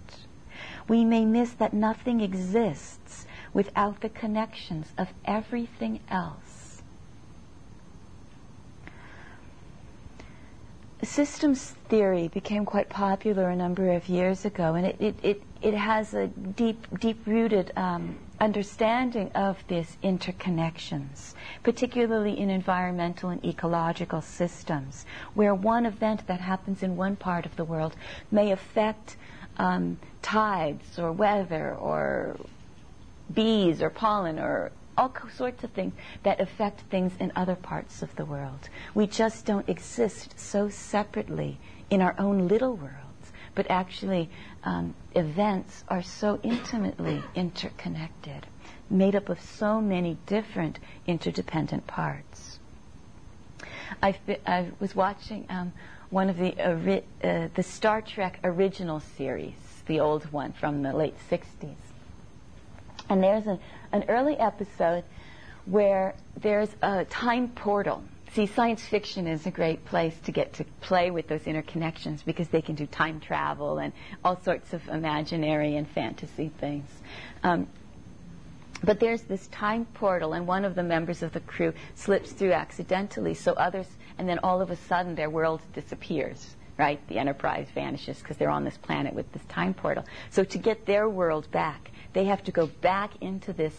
We 0.89 1.05
may 1.05 1.25
miss 1.25 1.53
that 1.53 1.73
nothing 1.73 2.21
exists 2.21 3.27
without 3.53 4.01
the 4.01 4.09
connections 4.09 4.93
of 4.97 5.09
everything 5.25 6.01
else. 6.11 6.83
Systems 11.03 11.77
theory 11.89 12.29
became 12.29 12.65
quite 12.65 12.89
popular 12.89 13.51
a 13.51 13.57
number 13.57 13.93
of 13.93 14.09
years 14.09 14.45
ago, 14.45 14.75
and 14.75 14.85
it, 14.85 14.97
it, 14.99 15.15
it, 15.23 15.43
it 15.63 15.75
has 15.75 16.13
a 16.13 16.27
deep, 16.27 16.87
deep 16.99 17.25
rooted 17.25 17.73
um, 17.77 18.17
understanding 18.41 19.31
of 19.35 19.63
these 19.69 19.97
interconnections, 20.03 21.35
particularly 21.63 22.39
in 22.39 22.51
environmental 22.51 23.31
and 23.31 23.45
ecological 23.45 24.21
systems, 24.21 25.05
where 25.35 25.55
one 25.55 25.87
event 25.87 26.27
that 26.27 26.41
happens 26.41 26.83
in 26.83 26.97
one 26.97 27.17
part 27.17 27.47
of 27.47 27.57
the 27.57 27.65
world 27.65 27.97
may 28.31 28.51
affect 28.53 29.17
um, 29.59 29.99
tides 30.23 30.99
or 30.99 31.13
weather 31.13 31.75
or 31.75 32.37
bees 33.35 33.83
or 33.83 33.91
pollen 33.91 34.39
or 34.39 34.71
all 34.97 35.13
sorts 35.35 35.63
of 35.63 35.71
things 35.71 35.93
that 36.25 36.41
affect 36.41 36.81
things 36.83 37.13
in 37.21 37.33
other 37.37 37.55
parts 37.55 38.03
of 38.03 38.15
the 38.17 38.25
world. 38.25 38.69
We 38.95 39.07
just 39.07 39.47
don't 39.47 39.69
exist 39.69 40.39
so 40.39 40.69
separately 40.69 41.59
in 41.89 42.03
our 42.03 42.15
own 42.19 42.49
little 42.49 42.77
worlds, 42.77 43.08
but 43.59 43.69
actually 43.73 44.31
um, 44.63 44.95
events 45.17 45.83
are 45.89 46.05
so 46.05 46.39
intimately 46.45 47.21
interconnected, 47.35 48.47
made 48.89 49.17
up 49.17 49.29
of 49.29 49.41
so 49.41 49.81
many 49.81 50.17
different 50.27 50.79
interdependent 51.09 51.85
parts. 51.89 52.61
I, 54.01 54.17
I 54.47 54.69
was 54.79 54.95
watching 54.95 55.45
um, 55.49 55.73
one 56.11 56.31
of 56.31 56.37
the 56.37 56.57
uh, 56.63 57.49
the 57.53 57.63
Star 57.65 58.01
Trek 58.01 58.39
original 58.45 59.01
series, 59.01 59.57
the 59.87 59.99
old 59.99 60.31
one 60.31 60.53
from 60.53 60.85
the 60.85 60.93
late 60.93 61.17
'60s, 61.29 61.75
and 63.09 63.21
there's 63.21 63.49
an 63.49 64.05
early 64.07 64.37
episode 64.37 65.03
where 65.65 66.15
there's 66.37 66.71
a 66.81 67.05
time 67.07 67.49
portal 67.49 68.05
See, 68.39 68.47
science 68.47 68.87
fiction 68.87 69.27
is 69.27 69.47
a 69.47 69.51
great 69.51 69.85
place 69.85 70.17
to 70.21 70.31
get 70.31 70.53
to 70.53 70.65
play 70.81 71.11
with 71.11 71.27
those 71.27 71.41
interconnections 71.41 72.25
because 72.25 72.47
they 72.47 72.63
can 72.63 72.77
do 72.77 72.87
time 72.87 73.19
travel 73.19 73.79
and 73.79 73.93
all 74.25 74.41
sorts 74.41 74.73
of 74.73 74.89
imaginary 74.89 75.75
and 75.75 75.89
fantasy 75.89 76.53
things. 76.61 76.89
Um, 77.43 77.67
but 78.85 79.01
there's 79.01 79.23
this 79.23 79.49
time 79.49 79.87
portal, 79.87 80.35
and 80.35 80.47
one 80.47 80.65
of 80.65 80.77
the 80.77 80.85
members 80.85 81.25
of 81.25 81.33
the 81.33 81.41
crew 81.41 81.73
slips 81.97 82.31
through 82.31 82.53
accidentally, 82.53 83.35
so 83.35 83.55
others, 83.55 83.89
and 84.19 84.29
then 84.29 84.39
all 84.45 84.61
of 84.61 84.71
a 84.71 84.77
sudden 84.77 85.17
their 85.17 85.31
world 85.31 85.61
disappears, 85.75 86.55
right? 86.77 87.01
The 87.09 87.19
Enterprise 87.19 87.67
vanishes 87.75 88.21
because 88.21 88.37
they're 88.37 88.51
on 88.51 88.63
this 88.63 88.77
planet 88.77 89.15
with 89.15 89.33
this 89.33 89.43
time 89.49 89.75
portal. 89.75 90.05
So 90.31 90.45
to 90.45 90.59
get 90.59 90.87
their 90.87 91.09
world 91.09 91.51
back, 91.51 91.91
they 92.13 92.27
have 92.27 92.45
to 92.45 92.53
go 92.53 92.69
back 92.69 93.21
into 93.21 93.53
this, 93.53 93.75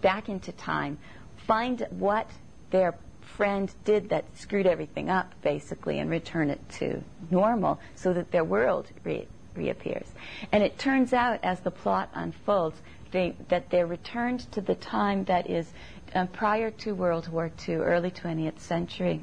back 0.00 0.30
into 0.30 0.52
time, 0.52 0.96
find 1.36 1.86
what 1.90 2.30
their 2.70 2.94
friend 3.40 3.72
did 3.86 4.10
that 4.10 4.26
screwed 4.36 4.66
everything 4.66 5.08
up, 5.08 5.32
basically, 5.40 5.98
and 5.98 6.10
return 6.10 6.50
it 6.50 6.60
to 6.68 7.02
normal 7.30 7.80
so 7.94 8.12
that 8.12 8.30
their 8.32 8.44
world 8.44 8.86
re- 9.02 9.26
reappears. 9.56 10.06
And 10.52 10.62
it 10.62 10.78
turns 10.78 11.14
out, 11.14 11.40
as 11.42 11.58
the 11.60 11.70
plot 11.70 12.10
unfolds, 12.12 12.76
they, 13.12 13.34
that 13.48 13.70
they're 13.70 13.86
returned 13.86 14.40
to 14.52 14.60
the 14.60 14.74
time 14.74 15.24
that 15.24 15.48
is 15.48 15.72
um, 16.14 16.28
prior 16.28 16.70
to 16.70 16.92
World 16.92 17.28
War 17.28 17.50
II, 17.66 17.76
early 17.76 18.10
20th 18.10 18.58
century, 18.58 19.22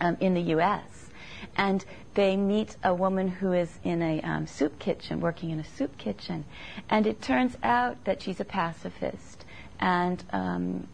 um, 0.00 0.16
in 0.18 0.34
the 0.34 0.50
U.S. 0.56 1.10
And 1.56 1.84
they 2.14 2.36
meet 2.36 2.76
a 2.82 2.92
woman 2.92 3.28
who 3.28 3.52
is 3.52 3.78
in 3.84 4.02
a 4.02 4.20
um, 4.22 4.48
soup 4.48 4.80
kitchen, 4.80 5.20
working 5.20 5.50
in 5.50 5.60
a 5.60 5.64
soup 5.64 5.96
kitchen. 5.98 6.44
And 6.90 7.06
it 7.06 7.22
turns 7.22 7.56
out 7.62 8.06
that 8.06 8.22
she's 8.22 8.40
a 8.40 8.44
pacifist. 8.44 9.44
And 9.78 10.24
um, 10.32 10.88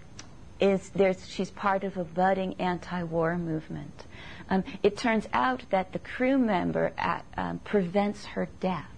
is 0.61 0.91
there's, 0.91 1.29
she's 1.29 1.51
part 1.51 1.85
of 1.85 1.97
a 1.97 2.05
budding 2.05 2.55
anti-war 2.59 3.37
movement. 3.39 4.05
Um, 4.49 4.65
it 4.83 4.97
turns 4.97 5.29
out 5.33 5.63
that 5.71 5.93
the 5.93 5.99
crew 5.99 6.39
member 6.39 6.93
at, 6.99 7.25
um, 7.37 7.59
prevents 7.61 8.25
her 8.27 8.49
death. 8.61 8.91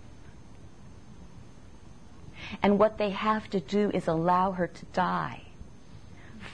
And 2.62 2.78
what 2.78 2.98
they 2.98 3.10
have 3.10 3.48
to 3.50 3.60
do 3.60 3.90
is 3.94 4.08
allow 4.08 4.52
her 4.52 4.66
to 4.66 4.84
die 4.86 5.42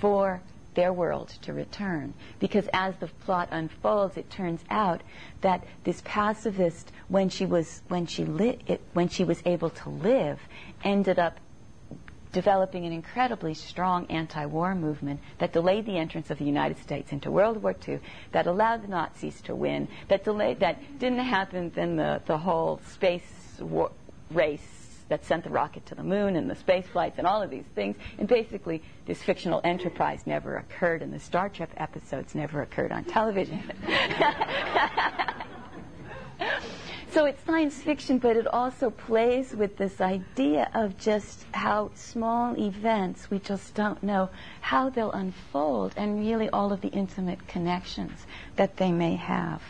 for 0.00 0.40
their 0.74 0.92
world 0.92 1.28
to 1.42 1.52
return. 1.52 2.14
Because 2.38 2.68
as 2.72 2.94
the 3.00 3.08
plot 3.08 3.48
unfolds, 3.50 4.16
it 4.16 4.30
turns 4.30 4.60
out 4.70 5.00
that 5.40 5.64
this 5.84 6.02
pacifist, 6.04 6.92
when 7.08 7.28
she 7.28 7.46
was 7.46 7.82
when 7.88 8.06
she 8.06 8.24
li- 8.24 8.58
it, 8.66 8.80
when 8.92 9.08
she 9.08 9.24
was 9.24 9.42
able 9.44 9.70
to 9.70 9.88
live, 9.88 10.38
ended 10.84 11.18
up 11.18 11.40
developing 12.32 12.84
an 12.84 12.92
incredibly 12.92 13.54
strong 13.54 14.06
anti-war 14.06 14.74
movement 14.74 15.20
that 15.38 15.52
delayed 15.52 15.86
the 15.86 15.96
entrance 15.96 16.30
of 16.30 16.38
the 16.38 16.44
United 16.44 16.78
States 16.78 17.12
into 17.12 17.30
World 17.30 17.62
War 17.62 17.74
II, 17.86 18.00
that 18.32 18.46
allowed 18.46 18.82
the 18.82 18.88
Nazis 18.88 19.40
to 19.42 19.54
win, 19.54 19.88
that 20.08 20.24
delayed 20.24 20.60
that 20.60 20.98
didn't 20.98 21.18
happen. 21.18 21.70
Then 21.74 21.96
the 21.96 22.20
the 22.26 22.38
whole 22.38 22.80
space 22.86 23.22
war, 23.60 23.90
race 24.30 24.78
that 25.08 25.24
sent 25.24 25.44
the 25.44 25.50
rocket 25.50 25.86
to 25.86 25.94
the 25.94 26.02
moon 26.02 26.36
and 26.36 26.50
the 26.50 26.54
space 26.54 26.86
flights 26.86 27.18
and 27.18 27.26
all 27.26 27.42
of 27.42 27.50
these 27.50 27.64
things. 27.74 27.96
And 28.18 28.28
basically, 28.28 28.82
this 29.06 29.22
fictional 29.22 29.60
enterprise 29.64 30.20
never 30.26 30.58
occurred, 30.58 31.02
and 31.02 31.12
the 31.12 31.18
Star 31.18 31.48
Trek 31.48 31.70
episodes 31.76 32.34
never 32.34 32.62
occurred 32.62 32.92
on 32.92 33.04
television. 33.04 33.62
so 37.18 37.24
it's 37.24 37.42
science 37.42 37.82
fiction, 37.82 38.18
but 38.18 38.36
it 38.36 38.46
also 38.46 38.90
plays 38.90 39.52
with 39.52 39.76
this 39.76 40.00
idea 40.00 40.70
of 40.72 40.96
just 40.98 41.44
how 41.50 41.90
small 41.96 42.56
events, 42.56 43.28
we 43.28 43.40
just 43.40 43.74
don't 43.74 44.00
know 44.04 44.30
how 44.60 44.88
they'll 44.88 45.10
unfold, 45.10 45.92
and 45.96 46.20
really 46.20 46.48
all 46.50 46.72
of 46.72 46.80
the 46.80 46.86
intimate 46.90 47.48
connections 47.48 48.24
that 48.54 48.76
they 48.76 48.92
may 48.92 49.16
have. 49.16 49.60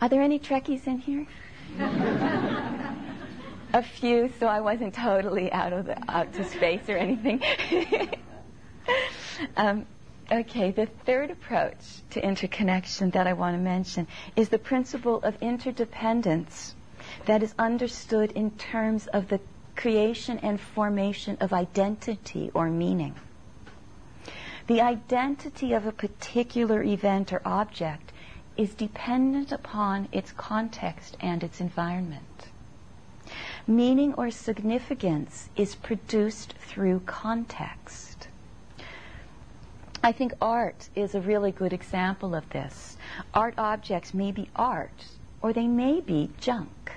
Are 0.00 0.08
there 0.08 0.22
any 0.22 0.38
Trekkies 0.38 0.86
in 0.86 0.96
here? 0.96 1.26
a 3.74 3.82
few, 3.82 4.32
so 4.40 4.46
I 4.46 4.60
wasn't 4.62 4.94
totally 4.94 5.52
out 5.52 5.74
of 5.74 5.84
the, 5.84 5.98
out 6.10 6.32
to 6.32 6.44
space 6.44 6.88
or 6.88 6.96
anything. 6.96 7.42
um, 9.58 9.84
okay, 10.30 10.70
the 10.70 10.86
third 10.86 11.30
approach 11.30 12.02
to 12.10 12.24
interconnection 12.24 13.10
that 13.10 13.26
I 13.26 13.32
want 13.32 13.56
to 13.56 13.60
mention 13.60 14.06
is 14.36 14.48
the 14.48 14.58
principle 14.58 15.16
of 15.22 15.40
interdependence 15.42 16.74
that 17.26 17.42
is 17.42 17.54
understood 17.58 18.32
in 18.32 18.50
terms 18.52 19.06
of 19.08 19.28
the 19.28 19.40
creation 19.74 20.38
and 20.38 20.60
formation 20.60 21.36
of 21.40 21.52
identity 21.52 22.50
or 22.54 22.68
meaning. 22.68 23.14
The 24.68 24.80
identity 24.80 25.72
of 25.72 25.86
a 25.86 25.92
particular 25.92 26.82
event 26.82 27.32
or 27.32 27.42
object 27.44 28.12
is 28.56 28.74
dependent 28.74 29.50
upon 29.50 30.08
its 30.12 30.32
context 30.32 31.16
and 31.20 31.42
its 31.42 31.60
environment. 31.60 32.48
Meaning 33.66 34.14
or 34.14 34.30
significance 34.30 35.48
is 35.56 35.74
produced 35.74 36.52
through 36.54 37.00
context. 37.00 38.11
I 40.04 40.10
think 40.10 40.32
art 40.42 40.88
is 40.96 41.14
a 41.14 41.20
really 41.20 41.52
good 41.52 41.72
example 41.72 42.34
of 42.34 42.50
this. 42.50 42.96
Art 43.32 43.54
objects 43.56 44.12
may 44.12 44.32
be 44.32 44.50
art 44.56 45.04
or 45.40 45.52
they 45.52 45.68
may 45.68 46.00
be 46.00 46.30
junk. 46.40 46.90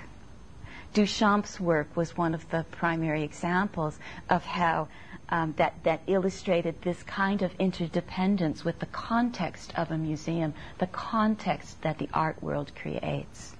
Duchamp's 0.92 1.60
work 1.60 1.96
was 1.96 2.16
one 2.16 2.34
of 2.34 2.50
the 2.50 2.64
primary 2.72 3.22
examples 3.22 4.00
of 4.28 4.44
how 4.44 4.88
um, 5.28 5.54
that, 5.56 5.74
that 5.84 6.00
illustrated 6.08 6.82
this 6.82 7.04
kind 7.04 7.42
of 7.42 7.54
interdependence 7.60 8.64
with 8.64 8.80
the 8.80 8.86
context 8.86 9.72
of 9.76 9.92
a 9.92 9.98
museum, 9.98 10.54
the 10.78 10.88
context 10.88 11.82
that 11.82 11.98
the 11.98 12.08
art 12.12 12.42
world 12.42 12.72
creates. 12.74 13.54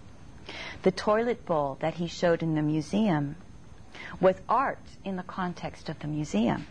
The 0.83 0.91
toilet 0.91 1.47
bowl 1.47 1.77
that 1.81 1.95
he 1.95 2.09
showed 2.09 2.43
in 2.43 2.57
the 2.57 2.63
museum 2.63 3.37
was 4.21 4.41
art 4.49 4.83
in 5.05 5.15
the 5.15 5.23
context 5.23 5.89
of 5.89 6.01
the 6.01 6.09
museum. 6.09 6.67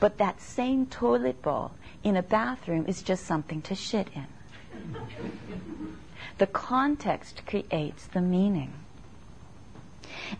But 0.00 0.18
that 0.18 0.40
same 0.40 0.86
toilet 0.86 1.40
bowl 1.42 1.72
in 2.04 2.16
a 2.16 2.22
bathroom 2.22 2.84
is 2.86 3.02
just 3.02 3.24
something 3.24 3.62
to 3.62 3.74
shit 3.74 4.08
in. 4.14 4.26
the 6.38 6.46
context 6.46 7.42
creates 7.46 8.06
the 8.06 8.20
meaning. 8.20 8.72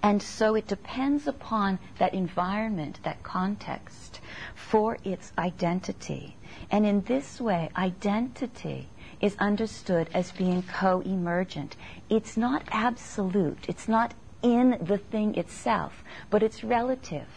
And 0.02 0.22
so 0.22 0.54
it 0.54 0.68
depends 0.68 1.26
upon 1.26 1.78
that 1.98 2.14
environment, 2.14 3.00
that 3.02 3.22
context, 3.22 4.20
for 4.54 4.98
its 5.04 5.32
identity. 5.38 6.36
And 6.70 6.86
in 6.86 7.02
this 7.02 7.40
way, 7.40 7.70
identity 7.76 8.88
is 9.20 9.36
understood 9.38 10.08
as 10.12 10.32
being 10.32 10.62
co 10.62 11.00
emergent. 11.00 11.76
It's 12.08 12.36
not 12.36 12.62
absolute, 12.70 13.64
it's 13.68 13.88
not 13.88 14.14
in 14.42 14.76
the 14.80 14.98
thing 14.98 15.34
itself, 15.36 16.04
but 16.30 16.42
it's 16.42 16.62
relative, 16.62 17.28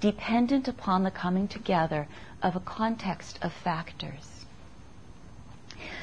dependent 0.00 0.68
upon 0.68 1.02
the 1.02 1.10
coming 1.10 1.48
together 1.48 2.06
of 2.42 2.56
a 2.56 2.60
context 2.60 3.38
of 3.42 3.52
factors. 3.52 4.44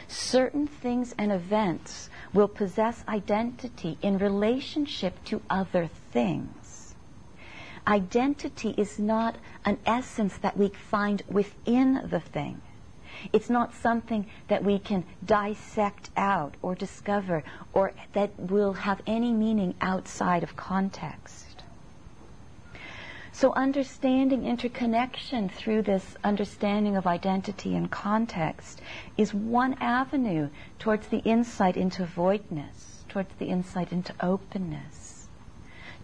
Certain 0.08 0.66
things 0.66 1.14
and 1.18 1.32
events 1.32 2.10
will 2.34 2.48
possess 2.48 3.04
identity 3.08 3.98
in 4.02 4.18
relationship 4.18 5.24
to 5.26 5.42
other 5.50 5.88
things. 6.12 6.96
Identity 7.88 8.74
is 8.78 9.00
not 9.00 9.36
an 9.66 9.78
essence 9.86 10.38
that 10.38 10.58
we 10.58 10.70
find 10.70 11.24
within 11.28 12.08
the 12.10 12.20
thing. 12.20 12.62
It's 13.34 13.50
not 13.50 13.74
something 13.74 14.28
that 14.48 14.64
we 14.64 14.80
can 14.80 15.04
dissect 15.26 16.10
out 16.16 16.56
or 16.62 16.76
discover 16.76 17.44
or 17.74 17.94
that 18.14 18.32
will 18.40 18.74
have 18.74 19.02
any 19.06 19.34
meaning 19.34 19.76
outside 19.82 20.44
of 20.44 20.56
context. 20.56 21.49
So 23.40 23.54
understanding 23.54 24.46
interconnection 24.46 25.48
through 25.48 25.84
this 25.84 26.18
understanding 26.26 26.98
of 26.98 27.08
identity 27.08 27.74
and 27.74 27.90
context 27.90 28.82
is 29.16 29.34
one 29.34 29.76
avenue 29.80 30.50
towards 30.78 31.08
the 31.08 31.20
insight 31.20 31.78
into 31.78 32.04
voidness, 32.04 33.06
towards 33.08 33.34
the 33.36 33.46
insight 33.46 33.94
into 33.94 34.14
openness, 34.20 35.30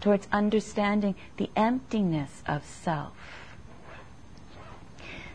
towards 0.00 0.26
understanding 0.32 1.14
the 1.36 1.50
emptiness 1.54 2.42
of 2.46 2.64
self. 2.64 3.12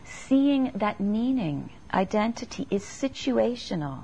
Seeing 0.02 0.72
that 0.74 0.98
meaning, 0.98 1.70
identity, 1.94 2.66
is 2.68 2.82
situational, 2.82 4.00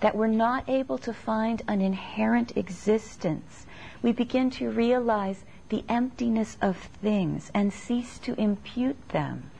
that 0.00 0.16
we're 0.16 0.28
not 0.28 0.66
able 0.66 0.96
to 0.96 1.12
find 1.12 1.60
an 1.68 1.82
inherent 1.82 2.56
existence, 2.56 3.66
we 4.00 4.12
begin 4.12 4.48
to 4.48 4.70
realize 4.70 5.44
the 5.70 5.84
emptiness 5.88 6.58
of 6.60 6.76
things 6.76 7.50
and 7.54 7.72
cease 7.72 8.18
to 8.18 8.38
impute 8.38 9.08
them 9.10 9.50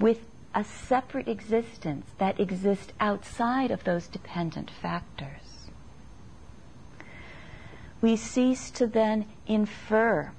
with 0.00 0.18
a 0.54 0.64
separate 0.64 1.28
existence 1.28 2.06
that 2.18 2.40
exists 2.40 2.92
outside 2.98 3.70
of 3.70 3.84
those 3.84 4.08
dependent 4.08 4.70
factors. 4.70 5.70
We 8.00 8.16
cease 8.16 8.70
to 8.72 8.86
then 8.86 9.26
infer 9.46 10.32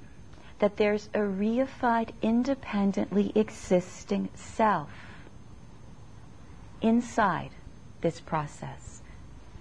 that 0.58 0.76
there's 0.76 1.08
a 1.14 1.20
reified, 1.20 2.10
independently 2.20 3.32
existing 3.34 4.28
self 4.34 4.90
inside 6.82 7.50
this 8.00 8.20
process, 8.20 9.00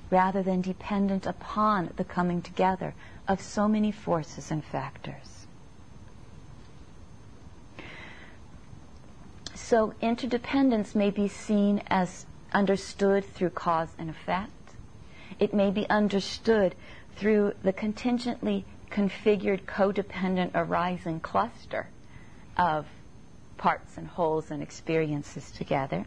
rather 0.10 0.42
than 0.42 0.62
dependent 0.62 1.26
upon 1.26 1.92
the 1.96 2.04
coming 2.04 2.42
together 2.42 2.94
of 3.28 3.40
so 3.40 3.68
many 3.68 3.92
forces 3.92 4.50
and 4.50 4.64
factors. 4.64 5.39
So 9.70 9.94
interdependence 10.02 10.96
may 10.96 11.12
be 11.12 11.28
seen 11.28 11.84
as 11.92 12.26
understood 12.52 13.24
through 13.24 13.52
cause 13.52 13.90
and 14.00 14.10
effect. 14.10 14.74
It 15.38 15.54
may 15.54 15.70
be 15.70 15.88
understood 15.88 16.74
through 17.16 17.54
the 17.62 17.72
contingently 17.72 18.66
configured 18.90 19.68
codependent 19.68 20.54
arising 20.56 21.20
cluster 21.20 21.88
of 22.58 22.88
parts 23.58 23.96
and 23.96 24.08
wholes 24.08 24.50
and 24.50 24.64
experiences 24.64 25.52
together. 25.52 26.04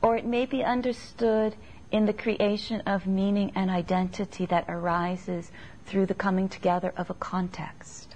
Or 0.00 0.16
it 0.16 0.24
may 0.24 0.46
be 0.46 0.62
understood 0.62 1.56
in 1.90 2.06
the 2.06 2.12
creation 2.12 2.82
of 2.82 3.04
meaning 3.04 3.50
and 3.56 3.68
identity 3.68 4.46
that 4.46 4.66
arises 4.68 5.50
through 5.86 6.06
the 6.06 6.14
coming 6.14 6.48
together 6.48 6.94
of 6.96 7.10
a 7.10 7.14
context. 7.14 8.07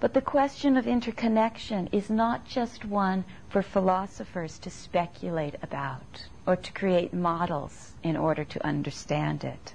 But 0.00 0.14
the 0.14 0.20
question 0.20 0.76
of 0.76 0.86
interconnection 0.86 1.88
is 1.90 2.08
not 2.08 2.44
just 2.44 2.84
one 2.84 3.24
for 3.48 3.62
philosophers 3.62 4.58
to 4.60 4.70
speculate 4.70 5.56
about 5.62 6.26
or 6.46 6.56
to 6.56 6.72
create 6.72 7.12
models 7.12 7.94
in 8.02 8.16
order 8.16 8.44
to 8.44 8.64
understand 8.66 9.42
it. 9.42 9.74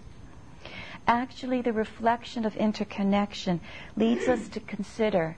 Actually, 1.06 1.62
the 1.62 1.74
reflection 1.74 2.46
of 2.46 2.56
interconnection 2.56 3.60
leads 3.98 4.28
us 4.30 4.48
to 4.50 4.60
consider 4.62 5.38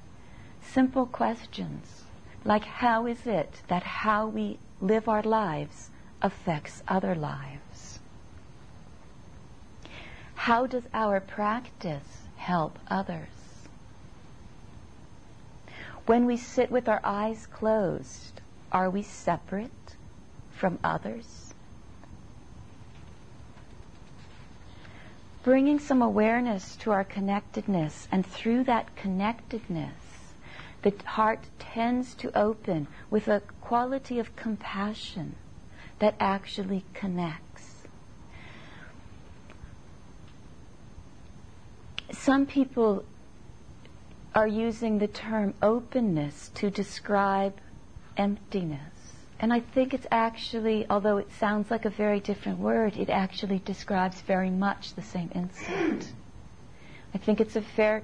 simple 0.61 1.05
questions 1.05 2.05
like 2.45 2.63
how 2.63 3.07
is 3.07 3.25
it 3.25 3.63
that 3.67 3.81
how 3.81 4.27
we 4.27 4.59
live 4.79 5.09
our 5.09 5.23
lives 5.23 5.89
affects 6.21 6.83
other 6.87 7.15
lives? 7.15 7.99
How 10.35 10.67
does 10.67 10.83
our 10.93 11.19
practice 11.19 12.27
help 12.35 12.77
others? 12.87 13.34
When 16.05 16.27
we 16.27 16.37
sit 16.37 16.69
with 16.69 16.87
our 16.87 17.01
eyes 17.03 17.47
closed, 17.47 18.41
are 18.71 18.89
we 18.89 19.01
separate 19.01 19.95
from 20.51 20.77
others? 20.83 21.53
Bringing 25.43 25.79
some 25.79 26.01
awareness 26.01 26.75
to 26.77 26.91
our 26.91 27.03
connectedness, 27.03 28.07
and 28.11 28.25
through 28.25 28.65
that 28.65 28.95
connectedness, 28.95 29.93
the 30.83 30.93
heart 31.05 31.39
tends 31.57 32.13
to 32.15 32.37
open 32.37 32.87
with 33.09 33.27
a 33.27 33.41
quality 33.61 34.19
of 34.19 34.35
compassion 34.35 35.35
that 35.99 36.15
actually 36.19 36.83
connects. 36.93 37.83
Some 42.11 42.45
people 42.45 43.03
are 44.35 44.47
using 44.47 44.99
the 44.99 45.07
term 45.07 45.53
openness 45.61 46.51
to 46.55 46.69
describe 46.69 47.53
emptiness. 48.17 48.81
And 49.39 49.53
I 49.53 49.61
think 49.61 49.93
it's 49.93 50.07
actually, 50.11 50.85
although 50.89 51.17
it 51.17 51.31
sounds 51.39 51.71
like 51.71 51.85
a 51.85 51.89
very 51.89 52.19
different 52.19 52.59
word, 52.59 52.97
it 52.97 53.09
actually 53.09 53.59
describes 53.59 54.19
very 54.21 54.49
much 54.49 54.93
the 54.93 55.01
same 55.01 55.31
insight. 55.33 56.11
I 57.13 57.17
think 57.17 57.39
it's 57.39 57.55
a 57.55 57.61
fair, 57.61 58.03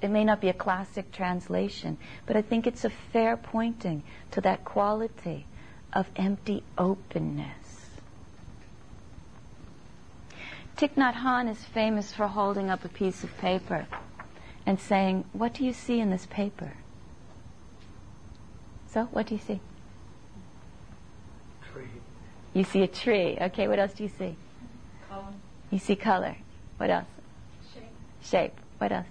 it 0.00 0.10
may 0.10 0.24
not 0.24 0.40
be 0.40 0.48
a 0.48 0.52
classic 0.54 1.10
translation, 1.10 1.98
but 2.24 2.36
I 2.36 2.42
think 2.42 2.68
it's 2.68 2.84
a 2.84 2.90
fair 3.12 3.36
pointing 3.36 4.04
to 4.32 4.40
that 4.42 4.64
quality 4.64 5.46
of 5.92 6.06
empty 6.14 6.62
openness. 6.76 7.86
Thich 10.76 10.94
Nhat 10.94 11.14
Hanh 11.14 11.50
is 11.50 11.64
famous 11.64 12.12
for 12.12 12.28
holding 12.28 12.70
up 12.70 12.84
a 12.84 12.88
piece 12.88 13.24
of 13.24 13.36
paper 13.38 13.88
and 14.68 14.78
saying, 14.78 15.24
What 15.32 15.54
do 15.54 15.64
you 15.64 15.72
see 15.72 15.98
in 15.98 16.10
this 16.10 16.26
paper? 16.26 16.74
So, 18.92 19.04
what 19.04 19.26
do 19.26 19.34
you 19.34 19.40
see? 19.40 19.60
Tree. 21.72 21.84
You 22.52 22.64
see 22.64 22.82
a 22.82 22.86
tree. 22.86 23.38
Okay, 23.40 23.66
what 23.66 23.78
else 23.78 23.94
do 23.94 24.02
you 24.02 24.10
see? 24.10 24.36
Color. 25.08 25.32
You 25.70 25.78
see 25.78 25.96
color. 25.96 26.36
What 26.76 26.90
else? 26.90 27.06
Shape. 27.72 27.82
Shape. 28.22 28.52
What 28.76 28.92
else? 28.92 29.06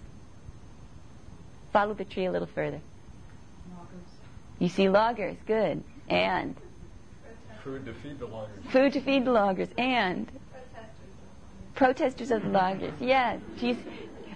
Follow 1.74 1.96
the 1.96 2.06
tree 2.06 2.26
a 2.26 2.32
little 2.32 2.48
further. 2.48 2.80
Loggers. 3.76 4.10
You 4.60 4.70
see 4.70 4.90
loggers. 4.90 5.38
Good. 5.48 5.84
And 6.08 6.56
Food 7.64 7.84
to 7.86 7.94
feed 7.96 8.20
the 8.20 8.28
loggers. 8.28 8.64
food 8.70 8.94
to 8.94 9.02
feed 9.02 9.26
the 9.26 9.32
loggers. 9.32 9.70
And 9.76 10.32
protesters 11.74 12.30
of 12.30 12.44
the 12.44 12.50
loggers. 12.50 12.94
Yes. 13.00 13.40
Do 13.60 13.68
you, 13.70 13.78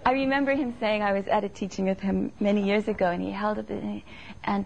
I 0.06 0.14
remember 0.14 0.54
him 0.56 0.76
saying, 0.80 1.04
I 1.04 1.14
was 1.14 1.28
at 1.28 1.44
a 1.44 1.50
teaching 1.50 1.86
with 1.86 2.00
him 2.00 2.32
many 2.40 2.64
years 2.64 2.88
ago, 2.88 3.08
and 3.08 3.22
he 3.22 3.32
held 3.32 3.60
up, 3.60 3.70
and, 3.70 4.02
and 4.44 4.66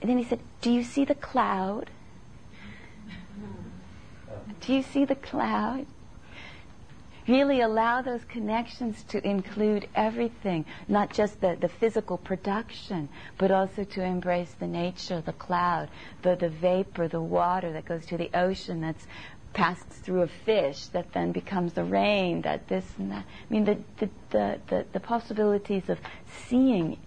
then 0.00 0.18
he 0.18 0.24
said, 0.24 0.40
Do 0.60 0.70
you 0.70 0.82
see 0.82 1.04
the 1.04 1.14
cloud? 1.14 1.90
Do 4.60 4.72
you 4.72 4.82
see 4.82 5.04
the 5.04 5.14
cloud? 5.14 5.86
Really 7.28 7.60
allow 7.60 8.02
those 8.02 8.24
connections 8.24 9.04
to 9.04 9.24
include 9.24 9.88
everything, 9.94 10.64
not 10.88 11.12
just 11.12 11.40
the, 11.40 11.56
the 11.60 11.68
physical 11.68 12.18
production, 12.18 13.08
but 13.38 13.52
also 13.52 13.84
to 13.84 14.02
embrace 14.02 14.52
the 14.58 14.66
nature, 14.66 15.20
the 15.20 15.32
cloud, 15.32 15.88
the, 16.22 16.34
the 16.34 16.48
vapor, 16.48 17.06
the 17.06 17.20
water 17.20 17.72
that 17.72 17.84
goes 17.84 18.06
to 18.06 18.16
the 18.16 18.30
ocean 18.34 18.80
that's 18.80 19.06
passed 19.52 19.88
through 19.88 20.22
a 20.22 20.28
fish 20.28 20.86
that 20.86 21.12
then 21.12 21.32
becomes 21.32 21.74
the 21.74 21.84
rain, 21.84 22.42
that 22.42 22.68
this 22.68 22.84
and 22.98 23.10
that. 23.10 23.24
I 23.24 23.52
mean, 23.52 23.64
the, 23.64 23.78
the, 23.98 24.10
the, 24.30 24.60
the, 24.68 24.86
the 24.92 25.00
possibilities 25.00 25.88
of 25.88 25.98
seeing, 26.46 26.98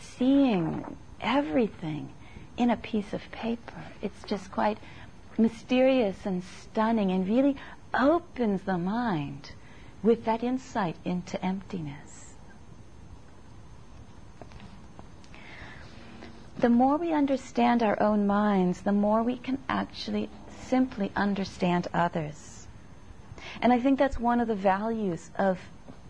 seeing 0.00 0.96
everything 1.20 2.10
in 2.56 2.70
a 2.70 2.76
piece 2.76 3.12
of 3.12 3.20
paper. 3.32 3.84
It's 4.00 4.22
just 4.24 4.50
quite 4.50 4.78
mysterious 5.38 6.16
and 6.24 6.42
stunning 6.62 7.10
and 7.10 7.28
really 7.28 7.56
opens 7.92 8.62
the 8.62 8.78
mind 8.78 9.52
with 10.02 10.24
that 10.24 10.42
insight 10.42 10.96
into 11.04 11.42
emptiness. 11.44 12.34
The 16.58 16.70
more 16.70 16.96
we 16.96 17.12
understand 17.12 17.82
our 17.82 18.00
own 18.00 18.26
minds, 18.26 18.80
the 18.80 18.92
more 18.92 19.22
we 19.22 19.36
can 19.36 19.58
actually 19.68 20.30
simply 20.68 21.12
understand 21.16 21.88
others. 21.94 22.66
And 23.60 23.72
I 23.72 23.80
think 23.80 23.98
that's 23.98 24.18
one 24.18 24.40
of 24.40 24.48
the 24.48 24.54
values 24.54 25.30
of 25.38 25.58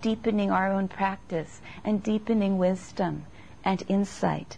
deepening 0.00 0.50
our 0.50 0.70
own 0.72 0.88
practice 0.88 1.60
and 1.84 2.02
deepening 2.02 2.58
wisdom 2.58 3.24
and 3.64 3.82
insight 3.88 4.56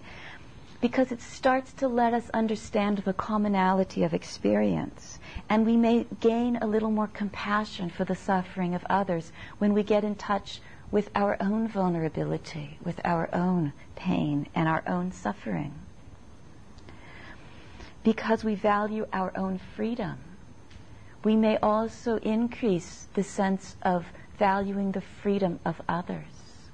because 0.81 1.11
it 1.11 1.21
starts 1.21 1.73
to 1.73 1.89
let 1.89 2.15
us 2.15 2.31
understand 2.31 2.99
the 2.99 3.13
commonality 3.13 4.05
of 4.05 4.15
experience. 4.15 5.19
And 5.49 5.67
we 5.67 5.77
may 5.77 6.07
gain 6.21 6.57
a 6.57 6.67
little 6.67 6.91
more 6.91 7.09
compassion 7.09 7.91
for 7.91 8.05
the 8.05 8.15
suffering 8.15 8.75
of 8.75 8.87
others 8.89 9.33
when 9.59 9.73
we 9.73 9.83
get 9.83 10.05
in 10.05 10.15
touch 10.15 10.61
with 10.91 11.11
our 11.15 11.37
own 11.41 11.67
vulnerability, 11.67 12.79
with 12.85 13.01
our 13.05 13.29
own 13.35 13.73
pain 13.97 14.47
and 14.55 14.69
our 14.69 14.83
own 14.87 15.11
suffering. 15.11 15.75
Because 18.09 18.42
we 18.42 18.55
value 18.55 19.07
our 19.12 19.37
own 19.37 19.61
freedom, 19.77 20.16
we 21.25 21.37
may 21.37 21.59
also 21.59 22.16
increase 22.21 23.07
the 23.12 23.23
sense 23.23 23.77
of 23.83 24.07
valuing 24.38 24.92
the 24.92 25.03
freedom 25.03 25.61
of 25.66 25.83
others 25.87 26.71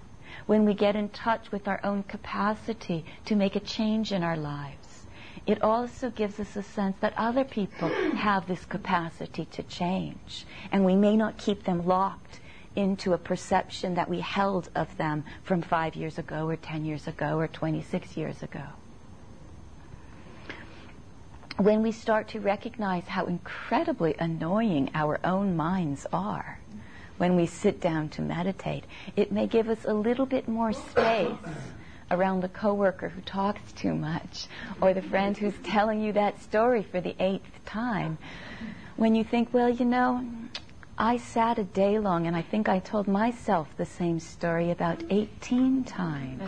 when 0.46 0.64
we 0.64 0.74
get 0.74 0.94
in 0.94 1.08
touch 1.08 1.50
with 1.50 1.66
our 1.66 1.80
own 1.82 2.04
capacity 2.04 3.04
to 3.24 3.34
make 3.34 3.56
a 3.56 3.66
change 3.76 4.12
in 4.12 4.22
our 4.22 4.36
lives. 4.36 5.06
It 5.44 5.60
also 5.60 6.08
gives 6.08 6.38
us 6.38 6.54
a 6.54 6.62
sense 6.62 6.96
that 7.00 7.14
other 7.16 7.42
people 7.42 7.88
have 8.14 8.46
this 8.46 8.64
capacity 8.64 9.46
to 9.46 9.64
change, 9.64 10.46
and 10.70 10.84
we 10.84 10.94
may 10.94 11.16
not 11.16 11.36
keep 11.36 11.64
them 11.64 11.84
locked 11.84 12.38
into 12.76 13.12
a 13.12 13.18
perception 13.18 13.96
that 13.96 14.08
we 14.08 14.20
held 14.20 14.68
of 14.76 14.96
them 14.98 15.24
from 15.42 15.62
five 15.62 15.96
years 15.96 16.16
ago, 16.16 16.48
or 16.48 16.54
10 16.54 16.84
years 16.84 17.08
ago, 17.08 17.36
or 17.36 17.48
26 17.48 18.16
years 18.16 18.40
ago. 18.44 18.68
When 21.56 21.82
we 21.82 21.92
start 21.92 22.26
to 22.28 22.40
recognize 22.40 23.04
how 23.06 23.26
incredibly 23.26 24.16
annoying 24.18 24.90
our 24.92 25.20
own 25.22 25.56
minds 25.56 26.04
are, 26.12 26.58
when 27.16 27.36
we 27.36 27.46
sit 27.46 27.80
down 27.80 28.08
to 28.10 28.22
meditate, 28.22 28.82
it 29.14 29.30
may 29.30 29.46
give 29.46 29.68
us 29.68 29.84
a 29.84 29.94
little 29.94 30.26
bit 30.26 30.48
more 30.48 30.72
space 30.72 31.38
around 32.10 32.40
the 32.40 32.48
coworker 32.48 33.08
who 33.08 33.20
talks 33.20 33.70
too 33.72 33.94
much 33.94 34.48
or 34.80 34.92
the 34.92 35.02
friend 35.02 35.38
who's 35.38 35.54
telling 35.62 36.00
you 36.00 36.12
that 36.12 36.42
story 36.42 36.82
for 36.82 37.00
the 37.00 37.14
eighth 37.20 37.64
time. 37.64 38.18
When 38.96 39.14
you 39.14 39.22
think, 39.22 39.54
well, 39.54 39.70
you 39.70 39.84
know, 39.84 40.26
I 40.98 41.18
sat 41.18 41.58
a 41.60 41.64
day 41.64 42.00
long 42.00 42.26
and 42.26 42.34
I 42.34 42.42
think 42.42 42.68
I 42.68 42.80
told 42.80 43.06
myself 43.06 43.68
the 43.76 43.86
same 43.86 44.18
story 44.18 44.72
about 44.72 45.04
18 45.08 45.84
times. 45.84 46.42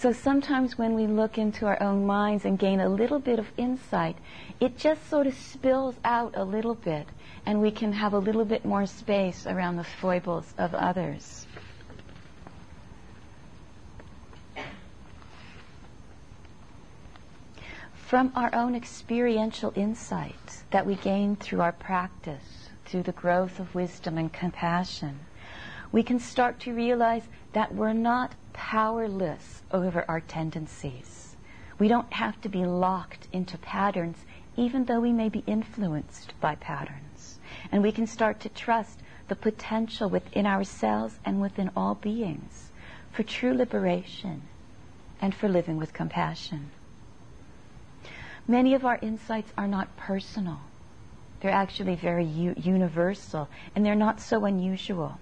So 0.00 0.12
sometimes 0.12 0.78
when 0.78 0.94
we 0.94 1.06
look 1.06 1.36
into 1.36 1.66
our 1.66 1.82
own 1.82 2.06
minds 2.06 2.46
and 2.46 2.58
gain 2.58 2.80
a 2.80 2.88
little 2.88 3.18
bit 3.18 3.38
of 3.38 3.52
insight, 3.58 4.16
it 4.58 4.78
just 4.78 5.06
sort 5.10 5.26
of 5.26 5.34
spills 5.34 5.94
out 6.06 6.32
a 6.38 6.42
little 6.42 6.74
bit 6.74 7.06
and 7.44 7.60
we 7.60 7.70
can 7.70 7.92
have 7.92 8.14
a 8.14 8.18
little 8.18 8.46
bit 8.46 8.64
more 8.64 8.86
space 8.86 9.46
around 9.46 9.76
the 9.76 9.84
foibles 9.84 10.54
of 10.56 10.74
others. 10.74 11.46
From 17.92 18.32
our 18.34 18.54
own 18.54 18.74
experiential 18.74 19.70
insight 19.76 20.62
that 20.70 20.86
we 20.86 20.94
gain 20.94 21.36
through 21.36 21.60
our 21.60 21.72
practice, 21.72 22.70
through 22.86 23.02
the 23.02 23.12
growth 23.12 23.60
of 23.60 23.74
wisdom 23.74 24.16
and 24.16 24.32
compassion, 24.32 25.20
we 25.92 26.02
can 26.02 26.18
start 26.18 26.58
to 26.60 26.72
realize 26.72 27.28
that 27.52 27.74
we're 27.74 27.92
not 27.92 28.34
powerless 28.60 29.62
over 29.72 30.04
our 30.06 30.20
tendencies. 30.20 31.34
We 31.78 31.88
don't 31.88 32.12
have 32.12 32.38
to 32.42 32.48
be 32.50 32.66
locked 32.66 33.26
into 33.32 33.56
patterns, 33.56 34.18
even 34.54 34.84
though 34.84 35.00
we 35.00 35.14
may 35.14 35.30
be 35.30 35.42
influenced 35.46 36.38
by 36.42 36.56
patterns. 36.56 37.38
And 37.72 37.82
we 37.82 37.90
can 37.90 38.06
start 38.06 38.38
to 38.40 38.50
trust 38.50 38.98
the 39.28 39.34
potential 39.34 40.10
within 40.10 40.44
ourselves 40.44 41.18
and 41.24 41.40
within 41.40 41.70
all 41.74 41.94
beings 41.94 42.70
for 43.10 43.22
true 43.22 43.54
liberation 43.54 44.42
and 45.22 45.34
for 45.34 45.48
living 45.48 45.78
with 45.78 45.94
compassion. 45.94 46.70
Many 48.46 48.74
of 48.74 48.84
our 48.84 48.98
insights 49.00 49.54
are 49.56 49.68
not 49.68 49.96
personal. 49.96 50.60
They're 51.40 51.50
actually 51.50 51.94
very 51.94 52.26
u- 52.26 52.54
universal, 52.58 53.48
and 53.74 53.86
they're 53.86 53.94
not 53.94 54.20
so 54.20 54.44
unusual. 54.44 55.18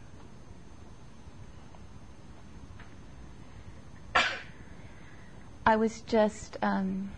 I 5.68 5.76
was 5.76 6.00
just 6.00 6.56
um, 6.62 7.10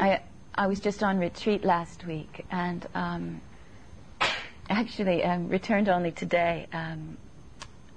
I 0.00 0.22
I 0.54 0.66
was 0.68 0.80
just 0.80 1.02
on 1.02 1.18
retreat 1.18 1.64
last 1.64 2.06
week, 2.06 2.46
and 2.50 2.86
um, 2.94 3.42
actually 4.70 5.22
um, 5.22 5.50
returned 5.50 5.90
only 5.90 6.10
today. 6.10 6.66
Um, 6.72 7.18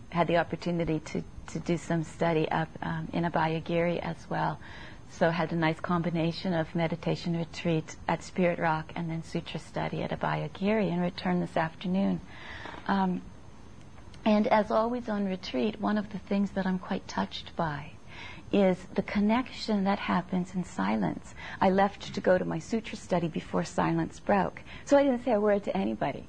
had 0.10 0.28
the 0.28 0.36
opportunity 0.36 1.00
to, 1.00 1.24
to 1.48 1.60
do 1.60 1.78
some 1.78 2.04
study 2.04 2.52
up 2.52 2.68
um, 2.82 3.08
in 3.14 3.24
Abhayagiri 3.24 4.00
as 4.00 4.18
well. 4.30 4.60
So 5.10 5.30
had 5.30 5.54
a 5.54 5.56
nice 5.56 5.80
combination 5.80 6.54
of 6.54 6.76
meditation 6.76 7.38
retreat 7.38 7.96
at 8.10 8.22
Spirit 8.22 8.60
Rock 8.60 8.92
and 8.98 9.10
then 9.10 9.24
sutra 9.24 9.62
study 9.62 10.04
at 10.04 10.12
Abhayagiri 10.12 10.92
and 10.92 11.02
returned 11.02 11.42
this 11.42 11.56
afternoon. 11.56 12.20
Um, 12.90 13.22
and 14.26 14.48
as 14.48 14.70
always 14.70 15.08
on 15.08 15.24
retreat, 15.30 15.80
one 15.80 15.98
of 15.98 16.12
the 16.12 16.20
things 16.20 16.52
that 16.52 16.66
I'm 16.68 16.78
quite 16.78 17.08
touched 17.08 17.56
by 17.56 17.92
is 18.52 18.78
the 18.96 19.02
connection 19.02 19.84
that 19.86 20.00
happens 20.00 20.56
in 20.56 20.64
silence. 20.64 21.34
I 21.60 21.70
left 21.70 22.14
to 22.14 22.22
go 22.22 22.38
to 22.38 22.46
my 22.46 22.60
sutra 22.60 22.98
study 22.98 23.28
before 23.28 23.64
silence 23.64 24.20
broke. 24.20 24.62
So 24.86 24.98
I 24.98 25.04
didn't 25.04 25.24
say 25.24 25.32
a 25.32 25.40
word 25.40 25.64
to 25.66 25.76
anybody 25.76 26.26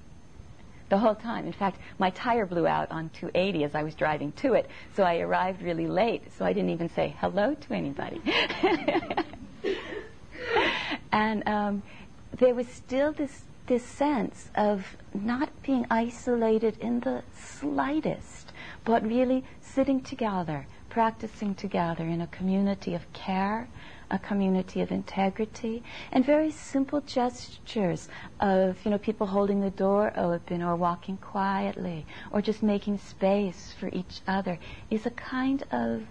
the 0.93 0.99
whole 0.99 1.15
time. 1.15 1.47
In 1.47 1.55
fact, 1.55 1.79
my 1.99 2.11
tire 2.11 2.45
blew 2.45 2.67
out 2.67 2.91
on 2.91 3.09
280 3.15 3.65
as 3.65 3.75
I 3.75 3.83
was 3.83 3.95
driving 3.95 4.31
to 4.33 4.53
it, 4.53 4.69
so 4.95 5.03
I 5.03 5.21
arrived 5.21 5.63
really 5.63 5.87
late, 5.87 6.23
so 6.37 6.45
I 6.45 6.53
didn't 6.53 6.69
even 6.69 6.91
say 6.91 7.17
hello 7.19 7.55
to 7.55 7.73
anybody. 7.73 8.21
and 11.13 11.49
um, 11.49 11.83
there 12.39 12.55
was 12.55 12.69
still 12.69 13.13
this 13.13 13.45
this 13.67 13.85
sense 13.85 14.51
of 14.55 14.85
not 15.15 15.49
being 15.63 15.87
isolated 15.89 16.77
in 16.79 17.01
the 17.01 17.23
slightest, 17.33 18.53
but 18.85 19.03
really 19.07 19.45
sitting 19.61 20.03
together, 20.03 20.67
practicing 20.93 21.55
together 21.55 22.05
in 22.05 22.21
a 22.21 22.27
community 22.27 22.95
of 22.95 23.11
care, 23.15 23.67
a 24.11 24.19
community 24.19 24.83
of 24.83 24.93
integrity, 24.93 25.83
and 26.13 26.23
very 26.23 26.51
simple 26.51 27.01
gestures 27.01 28.11
of, 28.41 28.77
you 28.85 28.91
know, 28.91 28.99
people 28.99 29.27
holding 29.27 29.63
the 29.63 29.71
door 29.71 30.13
open 30.17 30.63
or 30.63 30.77
walking 30.77 31.17
quietly 31.17 32.05
or 32.31 32.43
just 32.43 32.63
making 32.63 32.99
space 32.99 33.75
for 33.81 33.89
each 33.89 34.21
other 34.29 34.59
is 34.91 35.07
a 35.07 35.11
kind 35.13 35.63
of 35.73 36.03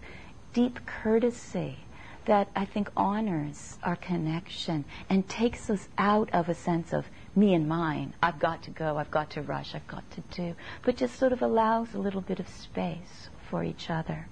deep 0.51 0.83
courtesy 0.87 1.77
that 2.25 2.49
I 2.55 2.65
think 2.65 2.89
honors 2.97 3.77
our 3.83 3.95
connection 3.95 4.83
and 5.11 5.29
takes 5.29 5.69
us 5.69 5.89
out 5.99 6.31
of 6.33 6.49
a 6.49 6.55
sense 6.55 6.91
of 6.91 7.05
me 7.35 7.53
and 7.53 7.69
mine. 7.69 8.15
I've 8.23 8.39
got 8.39 8.63
to 8.63 8.71
go, 8.71 8.97
I've 8.97 9.11
got 9.11 9.29
to 9.31 9.43
rush, 9.43 9.75
I've 9.75 9.87
got 9.87 10.09
to 10.09 10.21
do, 10.31 10.55
but 10.81 10.97
just 10.97 11.19
sort 11.19 11.33
of 11.33 11.43
allows 11.43 11.93
a 11.93 11.99
little 11.99 12.21
bit 12.21 12.39
of 12.39 12.49
space 12.49 13.29
for 13.47 13.63
each 13.63 13.91
other. 13.91 14.25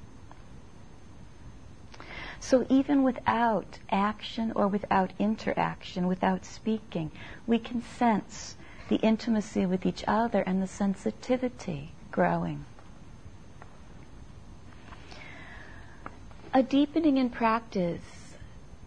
So 2.49 2.65
even 2.67 3.03
without 3.03 3.77
action 3.91 4.53
or 4.55 4.67
without 4.67 5.11
interaction, 5.19 6.07
without 6.07 6.43
speaking, 6.45 7.11
we 7.45 7.59
can 7.59 7.83
sense 7.83 8.55
the 8.87 8.95
intimacy 8.95 9.67
with 9.67 9.85
each 9.85 10.03
other 10.07 10.41
and 10.41 10.59
the 10.59 10.65
sensitivity 10.65 11.91
growing. 12.11 12.65
A 16.51 16.63
deepening 16.63 17.17
in 17.17 17.29
practice 17.29 18.33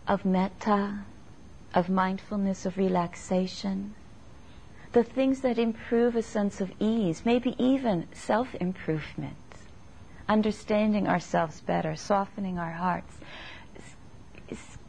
of 0.09 0.25
metta, 0.25 0.99
of 1.73 1.89
mindfulness, 1.89 2.67
of 2.67 2.77
relaxation, 2.77 3.95
the 4.91 5.05
things 5.05 5.43
that 5.43 5.57
improve 5.57 6.17
a 6.17 6.23
sense 6.25 6.61
of 6.61 6.73
ease, 6.81 7.23
maybe 7.25 7.55
even 7.65 8.09
self 8.13 8.57
improvement, 8.57 9.37
understanding 10.29 11.07
ourselves 11.07 11.61
better, 11.61 11.95
softening 11.95 12.59
our 12.59 12.73
hearts, 12.73 13.19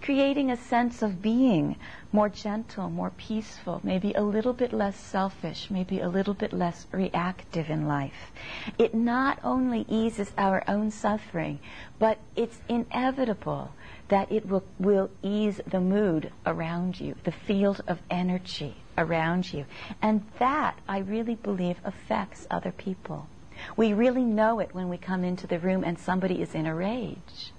creating 0.04 0.52
a 0.52 0.58
sense 0.58 1.02
of 1.02 1.22
being 1.22 1.78
more 2.12 2.28
gentle, 2.28 2.90
more 2.90 3.12
peaceful, 3.12 3.80
maybe 3.84 4.12
a 4.14 4.22
little 4.22 4.52
bit 4.52 4.74
less 4.74 4.98
selfish, 4.98 5.72
maybe 5.72 6.02
a 6.02 6.10
little 6.10 6.34
bit 6.34 6.52
less 6.52 6.86
reactive 6.92 7.70
in 7.70 7.88
life. 7.88 8.32
It 8.78 8.94
not 8.94 9.40
only 9.46 9.86
eases 9.88 10.34
our 10.38 10.62
own 10.68 10.92
suffering, 10.92 11.58
but 12.00 12.18
it's 12.36 12.60
inevitable 12.68 13.72
that 14.10 14.30
it 14.30 14.46
will, 14.46 14.66
will 14.78 15.10
ease 15.22 15.62
the 15.66 15.80
mood 15.80 16.30
around 16.46 17.00
you, 17.00 17.16
the 17.24 17.32
field 17.32 17.82
of 17.88 18.00
energy 18.10 18.76
around 18.98 19.54
you. 19.54 19.66
And 20.02 20.26
that, 20.38 20.78
I 20.86 20.98
really 20.98 21.36
believe, 21.36 21.78
affects 21.86 22.46
other 22.52 22.74
people. 22.74 23.30
We 23.78 23.94
really 23.94 24.26
know 24.26 24.60
it 24.60 24.76
when 24.76 24.90
we 24.90 24.98
come 24.98 25.24
into 25.24 25.48
the 25.48 25.60
room 25.60 25.86
and 25.86 25.98
somebody 25.98 26.42
is 26.42 26.54
in 26.54 26.66
a 26.66 26.76
rage. 26.76 27.53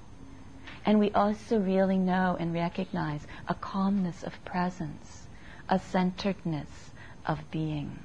And 0.87 0.99
we 0.99 1.11
also 1.12 1.59
really 1.59 1.97
know 1.97 2.37
and 2.38 2.53
recognize 2.53 3.27
a 3.49 3.55
calmness 3.55 4.23
of 4.23 4.44
presence, 4.44 5.27
a 5.68 5.79
centeredness 5.79 6.90
of 7.27 7.51
being. 7.51 7.99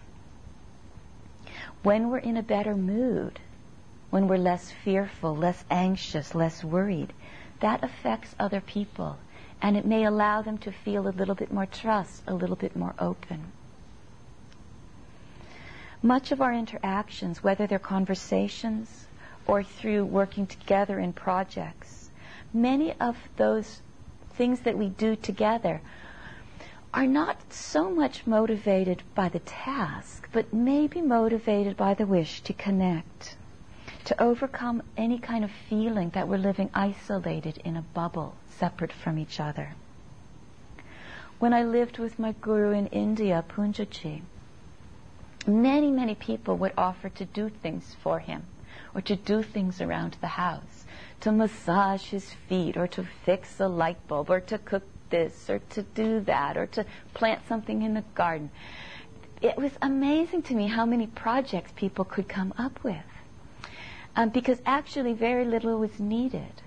When 1.84 2.10
we're 2.10 2.20
in 2.20 2.38
a 2.38 2.44
better 2.44 2.76
mood, 2.76 3.40
when 4.10 4.28
we're 4.28 4.38
less 4.38 4.72
fearful, 4.72 5.36
less 5.36 5.64
anxious, 5.70 6.34
less 6.34 6.64
worried, 6.64 7.14
that 7.60 7.84
affects 7.84 8.36
other 8.40 8.62
people. 8.62 9.18
And 9.62 9.76
it 9.76 9.86
may 9.86 10.06
allow 10.06 10.42
them 10.42 10.58
to 10.60 10.72
feel 10.72 11.08
a 11.08 11.10
little 11.10 11.36
bit 11.36 11.52
more 11.52 11.66
trust, 11.66 12.24
a 12.28 12.34
little 12.34 12.56
bit 12.56 12.76
more 12.76 12.96
open. 12.98 13.52
Much 16.02 16.32
of 16.32 16.42
our 16.42 16.54
interactions, 16.54 17.44
whether 17.44 17.68
they're 17.68 17.78
conversations 17.78 19.08
or 19.46 19.64
through 19.64 20.06
working 20.06 20.48
together 20.48 20.98
in 20.98 21.12
projects, 21.12 22.09
many 22.54 22.94
of 23.00 23.18
those 23.38 23.82
things 24.34 24.62
that 24.62 24.78
we 24.78 24.90
do 24.90 25.16
together 25.16 25.82
are 26.94 27.06
not 27.06 27.38
so 27.54 27.90
much 27.90 28.26
motivated 28.26 29.04
by 29.14 29.30
the 29.30 29.40
task, 29.40 30.28
but 30.32 30.52
maybe 30.52 31.02
motivated 31.02 31.78
by 31.78 31.94
the 31.94 32.06
wish 32.06 32.42
to 32.42 32.54
connect, 32.54 33.36
to 34.06 34.22
overcome 34.22 34.82
any 34.98 35.20
kind 35.20 35.44
of 35.44 35.52
feeling 35.52 36.10
that 36.12 36.28
we're 36.28 36.38
living 36.38 36.70
isolated 36.74 37.58
in 37.64 37.78
a 37.78 37.82
bubble, 37.82 38.34
separate 38.50 38.92
from 38.92 39.20
each 39.20 39.40
other. 39.40 39.76
When 41.38 41.54
I 41.54 41.64
lived 41.64 42.00
with 42.00 42.18
my 42.18 42.34
guru 42.42 42.72
in 42.72 42.88
India, 42.88 43.46
Punjaji, 43.48 44.22
many, 45.46 45.92
many 45.92 46.16
people 46.16 46.58
would 46.58 46.74
offer 46.78 47.10
to 47.10 47.26
do 47.26 47.50
things 47.50 47.96
for 48.02 48.20
him 48.20 48.44
or 48.96 49.02
to 49.02 49.16
do 49.16 49.44
things 49.44 49.80
around 49.80 50.18
the 50.22 50.28
house 50.28 50.86
to 51.22 51.32
massage 51.32 52.06
his 52.06 52.34
feet 52.48 52.78
or 52.78 52.88
to 52.88 53.04
fix 53.26 53.60
a 53.60 53.68
light 53.68 54.08
bulb 54.08 54.30
or 54.30 54.40
to 54.42 54.58
cook 54.58 54.84
this 55.10 55.50
or 55.50 55.60
to 55.70 55.82
do 55.82 56.20
that 56.22 56.58
or 56.58 56.66
to 56.68 56.86
plant 57.14 57.42
something 57.48 57.82
in 57.82 57.94
the 57.94 58.04
garden. 58.16 58.50
It 59.42 59.58
was 59.58 59.72
amazing 59.82 60.44
to 60.44 60.54
me 60.54 60.68
how 60.68 60.86
many 60.86 61.08
projects 61.08 61.72
people 61.76 62.06
could 62.06 62.28
come 62.28 62.54
up 62.58 62.84
with 62.84 63.04
um, 64.16 64.30
because 64.30 64.62
actually 64.66 65.14
very 65.14 65.46
little 65.46 65.80
was 65.80 66.00
needed. 66.00 66.62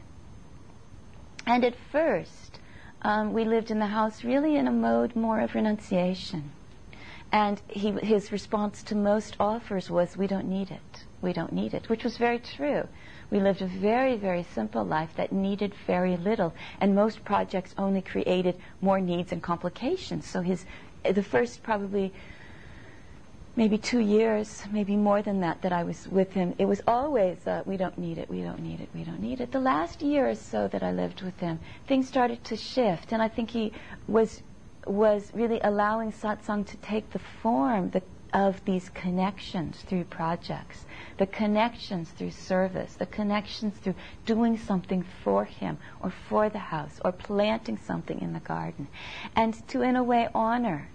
And 1.46 1.64
at 1.64 1.74
first, 1.90 2.58
um, 3.02 3.32
we 3.32 3.44
lived 3.44 3.70
in 3.70 3.78
the 3.78 3.86
house 3.86 4.24
really 4.24 4.56
in 4.56 4.68
a 4.68 4.72
mode 4.72 5.16
more 5.16 5.40
of 5.40 5.54
renunciation. 5.54 6.52
And 7.32 7.60
he, 7.68 7.90
his 7.90 8.30
response 8.30 8.82
to 8.84 8.94
most 8.94 9.36
offers 9.40 9.90
was, 9.90 10.16
We 10.16 10.26
don't 10.26 10.48
need 10.48 10.70
it. 10.70 11.04
We 11.22 11.32
don't 11.32 11.52
need 11.52 11.72
it, 11.72 11.88
which 11.88 12.04
was 12.04 12.18
very 12.18 12.38
true. 12.38 12.86
We 13.30 13.40
lived 13.40 13.62
a 13.62 13.66
very, 13.66 14.16
very 14.16 14.42
simple 14.42 14.84
life 14.84 15.14
that 15.16 15.32
needed 15.32 15.72
very 15.86 16.16
little, 16.16 16.52
and 16.80 16.94
most 16.94 17.24
projects 17.24 17.74
only 17.78 18.02
created 18.02 18.56
more 18.80 19.00
needs 19.00 19.32
and 19.32 19.42
complications. 19.42 20.26
So 20.26 20.42
his, 20.42 20.66
the 21.04 21.22
first 21.22 21.62
probably 21.62 22.12
maybe 23.54 23.78
two 23.78 24.00
years, 24.00 24.64
maybe 24.72 24.96
more 24.96 25.22
than 25.22 25.40
that, 25.40 25.62
that 25.62 25.72
I 25.72 25.84
was 25.84 26.08
with 26.08 26.32
him, 26.32 26.54
it 26.58 26.64
was 26.64 26.82
always, 26.86 27.46
uh, 27.46 27.62
we 27.66 27.76
don't 27.76 27.96
need 27.98 28.18
it, 28.18 28.28
we 28.28 28.42
don't 28.42 28.60
need 28.60 28.80
it, 28.80 28.88
we 28.94 29.04
don't 29.04 29.20
need 29.20 29.40
it. 29.40 29.52
The 29.52 29.60
last 29.60 30.02
year 30.02 30.28
or 30.28 30.34
so 30.34 30.68
that 30.68 30.82
I 30.82 30.90
lived 30.92 31.22
with 31.22 31.38
him, 31.38 31.60
things 31.86 32.08
started 32.08 32.42
to 32.44 32.56
shift, 32.56 33.12
and 33.12 33.22
I 33.22 33.28
think 33.28 33.50
he 33.50 33.72
was 34.08 34.42
was 34.84 35.30
really 35.32 35.60
allowing 35.62 36.10
satsang 36.10 36.66
to 36.66 36.76
take 36.78 37.08
the 37.10 37.18
form 37.18 37.88
the, 37.90 38.02
of 38.32 38.64
these 38.64 38.88
connections 38.90 39.82
through 39.82 40.04
projects 40.04 40.86
the 41.18 41.26
connections 41.26 42.10
through 42.10 42.30
service, 42.30 42.94
the 42.94 43.06
connections 43.06 43.74
through 43.78 43.94
doing 44.26 44.58
something 44.58 45.04
for 45.22 45.44
him 45.44 45.78
or 46.00 46.10
for 46.10 46.48
the 46.48 46.58
house 46.58 47.00
or 47.04 47.12
planting 47.12 47.78
something 47.78 48.20
in 48.20 48.32
the 48.32 48.40
garden. 48.40 48.88
And 49.36 49.54
to, 49.68 49.82
in 49.82 49.96
a 49.96 50.02
way, 50.02 50.28
honor 50.34 50.88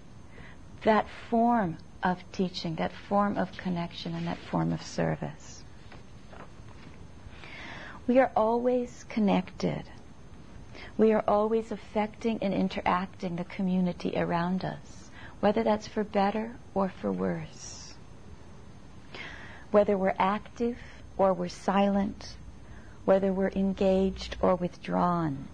that 0.82 1.06
form 1.30 1.78
of 2.02 2.22
teaching, 2.32 2.74
that 2.76 2.92
form 2.92 3.36
of 3.36 3.56
connection, 3.56 4.14
and 4.14 4.26
that 4.26 4.38
form 4.38 4.72
of 4.72 4.82
service. 4.82 5.62
We 8.06 8.18
are 8.18 8.30
always 8.36 9.04
connected. 9.08 9.84
We 10.96 11.12
are 11.12 11.24
always 11.26 11.72
affecting 11.72 12.38
and 12.42 12.54
interacting 12.54 13.36
the 13.36 13.44
community 13.44 14.12
around 14.16 14.64
us, 14.64 14.97
whether 15.40 15.62
that's 15.62 15.86
for 15.86 16.04
better 16.04 16.56
or 16.74 16.88
for 16.88 17.12
worse 17.12 17.78
whether 19.70 19.96
we're 19.96 20.14
active 20.18 20.76
or 21.16 21.32
we're 21.32 21.48
silent, 21.48 22.36
whether 23.04 23.32
we're 23.32 23.52
engaged 23.54 24.36
or 24.40 24.54
withdrawn. 24.54 25.46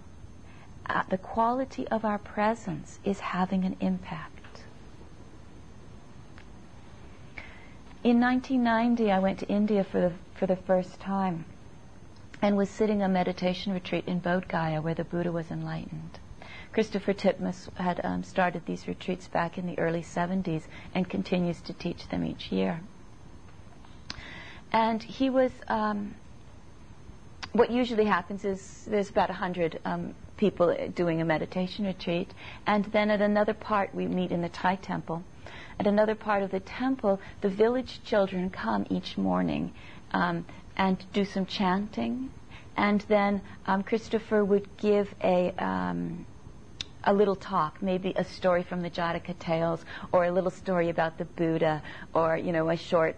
Uh, 0.86 1.02
the 1.08 1.18
quality 1.18 1.88
of 1.88 2.04
our 2.04 2.18
presence 2.18 2.98
is 3.04 3.20
having 3.20 3.64
an 3.64 3.76
impact. 3.80 4.30
In 8.02 8.20
1990, 8.20 9.10
I 9.10 9.18
went 9.18 9.38
to 9.38 9.48
India 9.48 9.82
for 9.82 10.00
the 10.00 10.12
for 10.34 10.46
the 10.46 10.56
first 10.56 11.00
time 11.00 11.44
and 12.42 12.56
was 12.56 12.68
sitting 12.68 13.00
a 13.00 13.08
meditation 13.08 13.72
retreat 13.72 14.04
in 14.06 14.20
Bodh 14.20 14.46
Gaya 14.46 14.82
where 14.82 14.94
the 14.94 15.04
Buddha 15.04 15.32
was 15.32 15.50
enlightened. 15.50 16.18
Christopher 16.74 17.14
Titmuss 17.14 17.72
had 17.76 18.00
um, 18.04 18.24
started 18.24 18.66
these 18.66 18.88
retreats 18.88 19.28
back 19.28 19.58
in 19.58 19.66
the 19.68 19.78
early 19.78 20.02
70s 20.02 20.62
and 20.92 21.08
continues 21.08 21.60
to 21.60 21.72
teach 21.72 22.08
them 22.08 22.24
each 22.24 22.50
year. 22.50 22.80
And 24.72 25.00
he 25.00 25.30
was, 25.30 25.52
um, 25.68 26.16
what 27.52 27.70
usually 27.70 28.06
happens 28.06 28.44
is 28.44 28.86
there's 28.88 29.08
about 29.08 29.28
100 29.28 29.78
um, 29.84 30.16
people 30.36 30.76
doing 30.96 31.20
a 31.20 31.24
meditation 31.24 31.86
retreat, 31.86 32.34
and 32.66 32.86
then 32.86 33.08
at 33.08 33.20
another 33.20 33.54
part, 33.54 33.94
we 33.94 34.08
meet 34.08 34.32
in 34.32 34.42
the 34.42 34.48
Thai 34.48 34.74
temple. 34.74 35.22
At 35.78 35.86
another 35.86 36.16
part 36.16 36.42
of 36.42 36.50
the 36.50 36.58
temple, 36.58 37.20
the 37.40 37.50
village 37.50 38.00
children 38.02 38.50
come 38.50 38.84
each 38.90 39.16
morning 39.16 39.72
um, 40.10 40.44
and 40.76 41.04
do 41.12 41.24
some 41.24 41.46
chanting, 41.46 42.30
and 42.76 43.00
then 43.02 43.42
um, 43.64 43.84
Christopher 43.84 44.44
would 44.44 44.76
give 44.76 45.14
a 45.22 45.52
um, 45.56 46.26
a 47.04 47.12
little 47.12 47.36
talk, 47.36 47.82
maybe 47.82 48.12
a 48.16 48.24
story 48.24 48.62
from 48.62 48.82
the 48.82 48.90
Jataka 48.90 49.38
tales, 49.38 49.84
or 50.12 50.24
a 50.24 50.32
little 50.32 50.50
story 50.50 50.90
about 50.90 51.18
the 51.18 51.24
Buddha, 51.24 51.82
or 52.14 52.36
you 52.36 52.52
know 52.52 52.68
a 52.70 52.76
short 52.76 53.16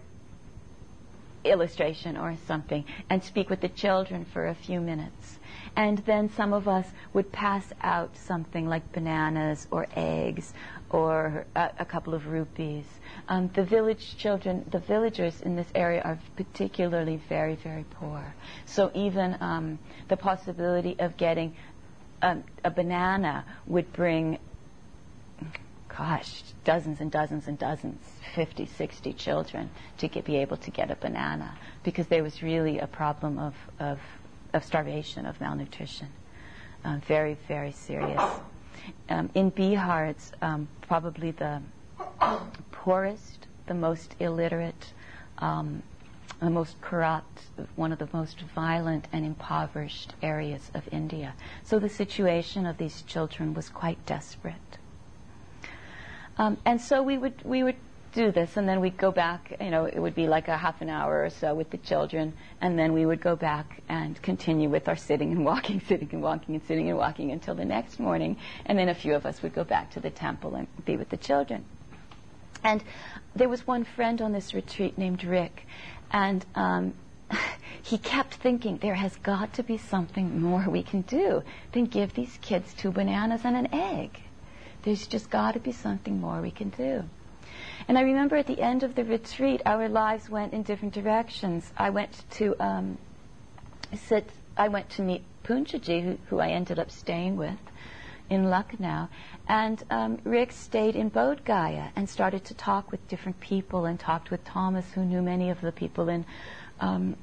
illustration 1.43 2.17
or 2.17 2.35
something, 2.45 2.83
and 3.09 3.23
speak 3.23 3.49
with 3.49 3.61
the 3.61 3.69
children 3.69 4.25
for 4.25 4.47
a 4.47 4.55
few 4.55 4.81
minutes. 4.81 5.39
And 5.75 5.99
then 5.99 6.29
some 6.31 6.53
of 6.53 6.67
us 6.67 6.87
would 7.13 7.31
pass 7.31 7.71
out 7.81 8.15
something 8.17 8.67
like 8.67 8.91
bananas 8.91 9.67
or 9.71 9.87
eggs 9.95 10.53
or 10.89 11.45
a, 11.55 11.69
a 11.79 11.85
couple 11.85 12.13
of 12.13 12.27
rupees. 12.27 12.85
Um, 13.29 13.49
the 13.53 13.63
village 13.63 14.17
children, 14.17 14.65
the 14.71 14.79
villagers 14.79 15.41
in 15.41 15.55
this 15.55 15.67
area 15.75 16.01
are 16.01 16.19
particularly 16.35 17.21
very, 17.29 17.55
very 17.55 17.85
poor. 17.91 18.33
So 18.65 18.91
even 18.93 19.37
um, 19.39 19.79
the 20.07 20.17
possibility 20.17 20.95
of 20.99 21.15
getting 21.17 21.55
a, 22.21 22.37
a 22.63 22.71
banana 22.71 23.45
would 23.65 23.91
bring, 23.93 24.39
gosh, 25.95 26.43
dozens 26.63 26.99
and 27.01 27.11
dozens 27.11 27.47
and 27.47 27.57
dozens, 27.57 28.01
50, 28.35 28.65
60 28.65 29.13
children 29.13 29.69
to 29.97 30.07
get, 30.07 30.25
be 30.25 30.37
able 30.37 30.57
to 30.57 30.71
get 30.71 30.91
a 30.91 30.95
banana 30.95 31.55
because 31.83 32.07
there 32.07 32.23
was 32.23 32.41
really 32.43 32.79
a 32.79 32.87
problem 32.87 33.39
of, 33.39 33.55
of, 33.79 33.99
of 34.53 34.63
starvation, 34.63 35.25
of 35.25 35.39
malnutrition. 35.39 36.07
Um, 36.83 37.01
very, 37.01 37.37
very 37.47 37.71
serious. 37.71 38.21
Um, 39.09 39.29
in 39.33 39.51
Bihar, 39.51 40.09
it's 40.09 40.31
um, 40.41 40.67
probably 40.81 41.31
the 41.31 41.61
poorest, 42.71 43.47
the 43.65 43.73
most 43.73 44.15
illiterate, 44.19 44.93
um, 45.39 45.83
the 46.39 46.49
most 46.49 46.79
corrupt, 46.81 47.41
one 47.75 47.91
of 47.91 47.99
the 47.99 48.09
most 48.13 48.41
violent 48.53 49.07
and 49.11 49.25
impoverished 49.25 50.13
areas 50.21 50.71
of 50.73 50.87
India. 50.91 51.33
So 51.63 51.79
the 51.79 51.89
situation 51.89 52.65
of 52.65 52.77
these 52.77 53.01
children 53.03 53.53
was 53.53 53.69
quite 53.69 54.05
desperate. 54.05 54.77
Um, 56.37 56.57
and 56.65 56.79
so 56.79 57.01
we 57.01 57.17
would 57.17 57.43
we 57.43 57.63
would 57.63 57.77
do 58.13 58.31
this, 58.31 58.57
and 58.57 58.67
then 58.67 58.79
we'd 58.79 58.97
go 58.97 59.11
back. 59.11 59.57
You 59.59 59.71
know, 59.71 59.85
it 59.85 59.97
would 59.99 60.15
be 60.15 60.27
like 60.27 60.47
a 60.47 60.57
half 60.57 60.81
an 60.81 60.89
hour 60.89 61.23
or 61.23 61.29
so 61.29 61.55
with 61.55 61.71
the 61.71 61.77
children, 61.77 62.33
and 62.61 62.77
then 62.77 62.93
we 62.93 63.05
would 63.05 63.21
go 63.21 63.35
back 63.35 63.81
and 63.89 64.21
continue 64.21 64.69
with 64.69 64.87
our 64.87 64.95
sitting 64.95 65.31
and 65.31 65.43
walking, 65.43 65.81
sitting 65.87 66.09
and 66.11 66.21
walking, 66.21 66.55
and 66.55 66.63
sitting 66.65 66.89
and 66.89 66.97
walking 66.97 67.31
until 67.31 67.55
the 67.55 67.65
next 67.65 67.99
morning. 67.99 68.37
And 68.65 68.77
then 68.77 68.89
a 68.89 68.95
few 68.95 69.15
of 69.15 69.25
us 69.25 69.41
would 69.41 69.55
go 69.55 69.63
back 69.63 69.91
to 69.91 69.99
the 69.99 70.11
temple 70.11 70.55
and 70.55 70.67
be 70.85 70.97
with 70.97 71.09
the 71.09 71.17
children. 71.17 71.65
And 72.63 72.83
there 73.35 73.49
was 73.49 73.67
one 73.67 73.83
friend 73.83 74.21
on 74.21 74.31
this 74.33 74.53
retreat 74.53 74.97
named 74.97 75.23
Rick, 75.23 75.67
and 76.11 76.45
um, 76.55 76.93
he 77.81 77.97
kept 77.97 78.35
thinking, 78.35 78.77
there 78.77 78.95
has 78.95 79.15
got 79.17 79.53
to 79.53 79.63
be 79.63 79.77
something 79.77 80.41
more 80.41 80.65
we 80.67 80.83
can 80.83 81.01
do 81.01 81.43
than 81.71 81.85
give 81.85 82.13
these 82.13 82.37
kids 82.41 82.73
two 82.73 82.91
bananas 82.91 83.41
and 83.43 83.55
an 83.55 83.73
egg. 83.73 84.19
There's 84.83 85.07
just 85.07 85.29
got 85.29 85.53
to 85.53 85.59
be 85.59 85.71
something 85.71 86.21
more 86.21 86.41
we 86.41 86.51
can 86.51 86.69
do. 86.69 87.03
And 87.87 87.97
I 87.97 88.01
remember 88.01 88.35
at 88.35 88.47
the 88.47 88.61
end 88.61 88.83
of 88.83 88.95
the 88.95 89.03
retreat, 89.03 89.61
our 89.65 89.89
lives 89.89 90.29
went 90.29 90.53
in 90.53 90.63
different 90.63 90.93
directions. 90.93 91.71
I 91.77 91.89
went 91.89 92.23
to 92.31 92.55
um, 92.59 92.97
sit. 93.95 94.29
I 94.57 94.67
went 94.67 94.89
to 94.91 95.01
meet 95.01 95.23
Poonjaji, 95.43 96.03
who, 96.03 96.17
who 96.27 96.39
I 96.39 96.49
ended 96.49 96.79
up 96.79 96.91
staying 96.91 97.37
with 97.37 97.57
in 98.29 98.49
Lucknow, 98.49 99.09
and 99.47 99.83
um, 99.89 100.17
Rick 100.23 100.51
stayed 100.51 100.95
in 100.95 101.09
Bodh 101.09 101.43
Gaya 101.45 101.91
and 101.95 102.09
started 102.09 102.43
to 102.45 102.53
talk 102.53 102.91
with 102.91 103.07
different 103.07 103.39
people 103.39 103.85
and 103.85 103.99
talked 103.99 104.31
with 104.31 104.43
Thomas, 104.43 104.91
who 104.91 105.05
knew 105.05 105.21
many 105.21 105.49
of 105.49 105.61
the 105.61 105.71
people 105.71 106.09
in 106.09 106.25
um, 106.79 107.15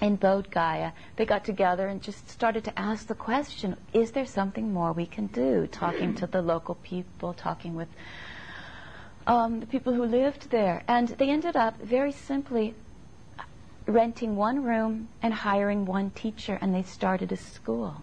in 0.00 0.18
Bodh 0.18 0.50
Gaya. 0.50 0.92
They 1.16 1.24
got 1.24 1.44
together 1.44 1.86
and 1.86 2.02
just 2.02 2.28
started 2.28 2.64
to 2.64 2.78
ask 2.78 3.06
the 3.06 3.14
question: 3.14 3.76
Is 3.92 4.10
there 4.12 4.26
something 4.26 4.72
more 4.72 4.92
we 4.92 5.06
can 5.06 5.28
do? 5.28 5.68
Talking 5.68 6.14
to 6.16 6.26
the 6.26 6.42
local 6.42 6.74
people, 6.76 7.32
talking 7.32 7.74
with 7.74 7.88
um, 9.26 9.60
the 9.60 9.66
people 9.66 9.92
who 9.92 10.04
lived 10.04 10.50
there, 10.50 10.82
and 10.88 11.08
they 11.08 11.30
ended 11.30 11.56
up 11.56 11.80
very 11.80 12.12
simply 12.12 12.74
renting 13.86 14.36
one 14.36 14.62
room 14.64 15.08
and 15.22 15.32
hiring 15.32 15.86
one 15.86 16.10
teacher, 16.10 16.58
and 16.60 16.74
they 16.74 16.82
started 16.82 17.30
a 17.30 17.36
school 17.36 18.02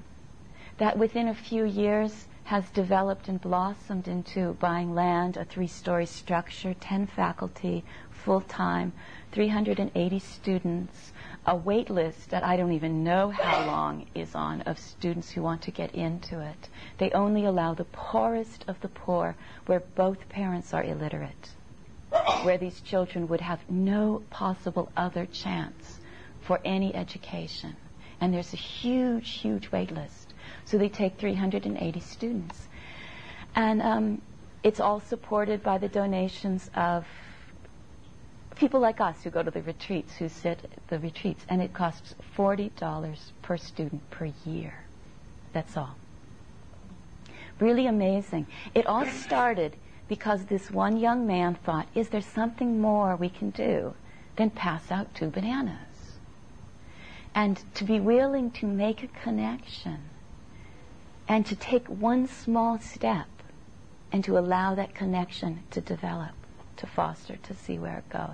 that 0.79 0.97
within 0.97 1.27
a 1.27 1.33
few 1.35 1.65
years 1.65 2.25
has 2.45 2.69
developed 2.71 3.27
and 3.27 3.39
blossomed 3.41 4.07
into 4.07 4.53
buying 4.61 4.95
land, 4.95 5.35
a 5.35 5.43
three 5.43 5.67
story 5.67 6.05
structure, 6.05 6.73
10 6.73 7.05
faculty, 7.05 7.83
full 8.09 8.41
time, 8.41 8.93
380 9.33 10.19
students, 10.19 11.11
a 11.45 11.55
wait 11.55 11.89
list 11.89 12.29
that 12.29 12.43
I 12.43 12.55
don't 12.55 12.71
even 12.71 13.03
know 13.03 13.29
how 13.29 13.65
long 13.67 14.05
is 14.15 14.33
on 14.33 14.61
of 14.61 14.79
students 14.79 15.29
who 15.29 15.41
want 15.41 15.61
to 15.63 15.71
get 15.71 15.93
into 15.93 16.39
it. 16.39 16.69
They 16.97 17.11
only 17.11 17.45
allow 17.45 17.73
the 17.73 17.83
poorest 17.83 18.63
of 18.67 18.79
the 18.81 18.87
poor 18.87 19.35
where 19.65 19.81
both 19.81 20.29
parents 20.29 20.73
are 20.73 20.83
illiterate, 20.83 21.49
where 22.43 22.57
these 22.57 22.81
children 22.81 23.27
would 23.27 23.41
have 23.41 23.69
no 23.69 24.23
possible 24.29 24.91
other 24.95 25.25
chance 25.25 25.99
for 26.41 26.59
any 26.63 26.95
education. 26.95 27.75
And 28.21 28.33
there's 28.33 28.53
a 28.53 28.57
huge, 28.57 29.29
huge 29.29 29.71
wait 29.71 29.91
list. 29.91 30.18
So 30.69 30.77
they 30.77 30.89
take 30.89 31.17
380 31.17 31.99
students. 31.99 32.67
And 33.55 33.81
um, 33.81 34.21
it's 34.61 34.79
all 34.79 34.99
supported 34.99 35.63
by 35.63 35.79
the 35.79 35.87
donations 35.87 36.69
of 36.75 37.07
people 38.55 38.79
like 38.79 39.01
us 39.01 39.23
who 39.23 39.31
go 39.31 39.41
to 39.41 39.49
the 39.49 39.63
retreats, 39.63 40.17
who 40.17 40.29
sit 40.29 40.59
at 40.63 40.87
the 40.89 40.99
retreats, 40.99 41.43
and 41.49 41.59
it 41.59 41.73
costs 41.73 42.13
$40 42.37 43.17
per 43.41 43.57
student 43.57 44.07
per 44.11 44.31
year. 44.45 44.83
That's 45.53 45.75
all. 45.75 45.95
Really 47.59 47.87
amazing. 47.87 48.45
It 48.75 48.85
all 48.85 49.07
started 49.07 49.75
because 50.07 50.45
this 50.45 50.69
one 50.69 50.97
young 50.97 51.25
man 51.25 51.55
thought, 51.55 51.87
is 51.95 52.09
there 52.09 52.21
something 52.21 52.79
more 52.79 53.15
we 53.15 53.29
can 53.29 53.49
do 53.49 53.95
than 54.35 54.51
pass 54.51 54.91
out 54.91 55.15
two 55.15 55.31
bananas? 55.31 56.19
And 57.33 57.59
to 57.73 57.83
be 57.83 57.99
willing 57.99 58.51
to 58.51 58.67
make 58.67 59.01
a 59.01 59.07
connection 59.07 60.01
and 61.29 61.45
to 61.45 61.55
take 61.55 61.87
one 61.87 62.27
small 62.27 62.79
step 62.79 63.27
and 64.11 64.23
to 64.23 64.37
allow 64.37 64.73
that 64.73 64.95
connection 64.95 65.61
to 65.69 65.79
develop, 65.79 66.31
to 66.75 66.87
foster, 66.87 67.37
to 67.37 67.53
see 67.53 67.77
where 67.77 67.99
it 67.99 68.09
goes. 68.09 68.31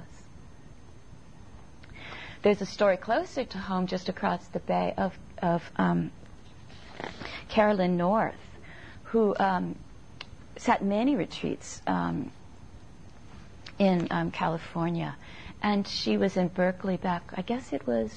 There's 2.42 2.62
a 2.62 2.66
story 2.66 2.96
closer 2.96 3.44
to 3.44 3.58
home, 3.58 3.86
just 3.86 4.08
across 4.08 4.48
the 4.48 4.60
bay, 4.60 4.94
of, 4.98 5.18
of 5.42 5.70
um, 5.76 6.12
Carolyn 7.50 7.98
North, 7.98 8.36
who 9.04 9.36
um, 9.40 9.76
sat 10.56 10.82
many 10.82 11.18
retreats 11.18 11.82
um, 11.88 12.32
in 13.78 14.08
um, 14.10 14.32
California. 14.32 15.18
And 15.62 15.86
she 15.86 16.16
was 16.16 16.38
in 16.38 16.48
Berkeley 16.48 16.96
back, 16.96 17.24
I 17.36 17.42
guess 17.42 17.74
it 17.74 17.86
was 17.86 18.14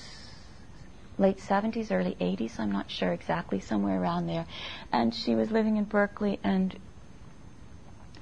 late 1.18 1.38
70s, 1.38 1.90
early 1.90 2.16
80s, 2.20 2.58
I'm 2.58 2.72
not 2.72 2.90
sure 2.90 3.12
exactly, 3.12 3.60
somewhere 3.60 4.00
around 4.00 4.26
there. 4.26 4.46
And 4.92 5.14
she 5.14 5.34
was 5.34 5.50
living 5.50 5.76
in 5.76 5.84
Berkeley 5.84 6.38
and 6.44 6.78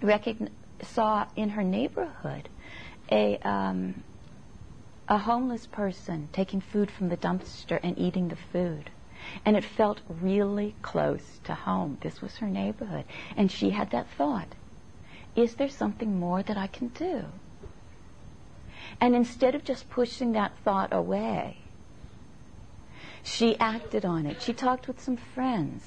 recogn- 0.01 0.51
saw 0.83 1.27
in 1.37 1.51
her 1.51 1.63
neighborhood 1.63 2.49
a, 3.11 3.39
um, 3.39 4.03
a 5.09 5.19
homeless 5.19 5.67
person 5.67 6.29
taking 6.33 6.61
food 6.61 6.91
from 6.91 7.09
the 7.09 7.17
dumpster 7.17 7.79
and 7.83 7.99
eating 7.99 8.29
the 8.29 8.37
food. 8.37 8.91
And 9.45 9.57
it 9.57 9.65
felt 9.65 10.01
really 10.09 10.75
close 10.83 11.41
to 11.45 11.55
home. 11.55 11.99
This 12.01 12.23
was 12.23 12.37
her 12.39 12.49
neighborhood. 12.49 13.05
And 13.37 13.51
she 13.51 13.71
had 13.71 13.91
that 13.91 14.09
thought 14.17 14.49
is 15.35 15.57
there 15.57 15.69
something 15.69 16.19
more 16.19 16.43
that 16.43 16.57
I 16.57 16.67
can 16.67 16.89
do? 16.89 17.27
And 19.01 19.15
instead 19.15 19.55
of 19.55 19.65
just 19.65 19.91
pushing 19.91 20.33
that 20.33 20.57
thought 20.65 20.95
away, 20.95 21.59
she 23.27 23.59
acted 23.59 24.05
on 24.05 24.25
it. 24.25 24.41
She 24.41 24.53
talked 24.53 24.87
with 24.87 25.01
some 25.01 25.17
friends. 25.17 25.83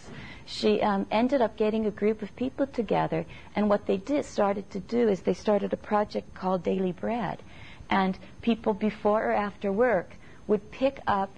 She 0.45 0.81
um, 0.81 1.07
ended 1.09 1.41
up 1.41 1.55
getting 1.55 1.85
a 1.85 1.91
group 1.91 2.21
of 2.21 2.35
people 2.35 2.67
together, 2.67 3.25
and 3.55 3.69
what 3.69 3.85
they 3.85 3.97
did 3.97 4.25
started 4.25 4.69
to 4.71 4.79
do 4.79 5.07
is 5.07 5.21
they 5.21 5.33
started 5.33 5.71
a 5.71 5.77
project 5.77 6.33
called 6.33 6.63
Daily 6.63 6.91
Bread, 6.91 7.41
and 7.89 8.17
people 8.41 8.73
before 8.73 9.23
or 9.23 9.33
after 9.33 9.71
work 9.71 10.11
would 10.47 10.69
pick 10.69 10.99
up 11.07 11.29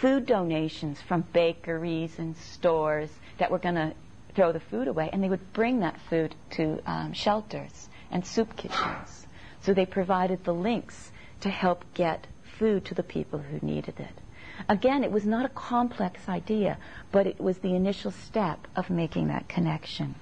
food 0.00 0.24
donations 0.26 1.00
from 1.02 1.22
bakeries 1.32 2.18
and 2.18 2.36
stores 2.36 3.10
that 3.38 3.50
were 3.50 3.58
going 3.58 3.74
to 3.74 3.92
throw 4.34 4.52
the 4.52 4.60
food 4.60 4.86
away, 4.86 5.10
and 5.12 5.22
they 5.22 5.28
would 5.28 5.52
bring 5.52 5.80
that 5.80 5.98
food 6.08 6.34
to 6.50 6.80
um, 6.86 7.12
shelters 7.12 7.88
and 8.12 8.24
soup 8.24 8.56
kitchens. 8.56 9.26
So 9.62 9.74
they 9.74 9.86
provided 9.86 10.44
the 10.44 10.54
links 10.54 11.10
to 11.40 11.50
help 11.50 11.84
get 11.94 12.26
food 12.58 12.84
to 12.84 12.94
the 12.94 13.02
people 13.02 13.40
who 13.40 13.58
needed 13.66 13.98
it. 13.98 14.27
Again, 14.68 15.04
it 15.04 15.12
was 15.12 15.26
not 15.26 15.44
a 15.44 15.50
complex 15.50 16.28
idea, 16.28 16.78
but 17.12 17.26
it 17.26 17.40
was 17.40 17.58
the 17.58 17.74
initial 17.74 18.10
step 18.10 18.66
of 18.74 18.90
making 18.90 19.28
that 19.28 19.48
connection. 19.48 20.14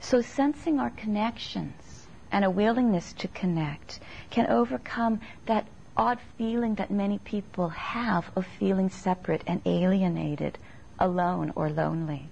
So 0.00 0.22
sensing 0.22 0.78
our 0.78 0.90
connections 0.90 2.06
and 2.30 2.44
a 2.44 2.50
willingness 2.50 3.12
to 3.14 3.28
connect 3.28 4.00
can 4.30 4.46
overcome 4.46 5.20
that 5.46 5.66
odd 5.96 6.18
feeling 6.36 6.74
that 6.74 6.90
many 6.90 7.18
people 7.18 7.70
have 7.70 8.30
of 8.36 8.46
feeling 8.46 8.90
separate 8.90 9.42
and 9.46 9.60
alienated, 9.64 10.58
alone 10.98 11.52
or 11.56 11.70
lonely. 11.70 12.28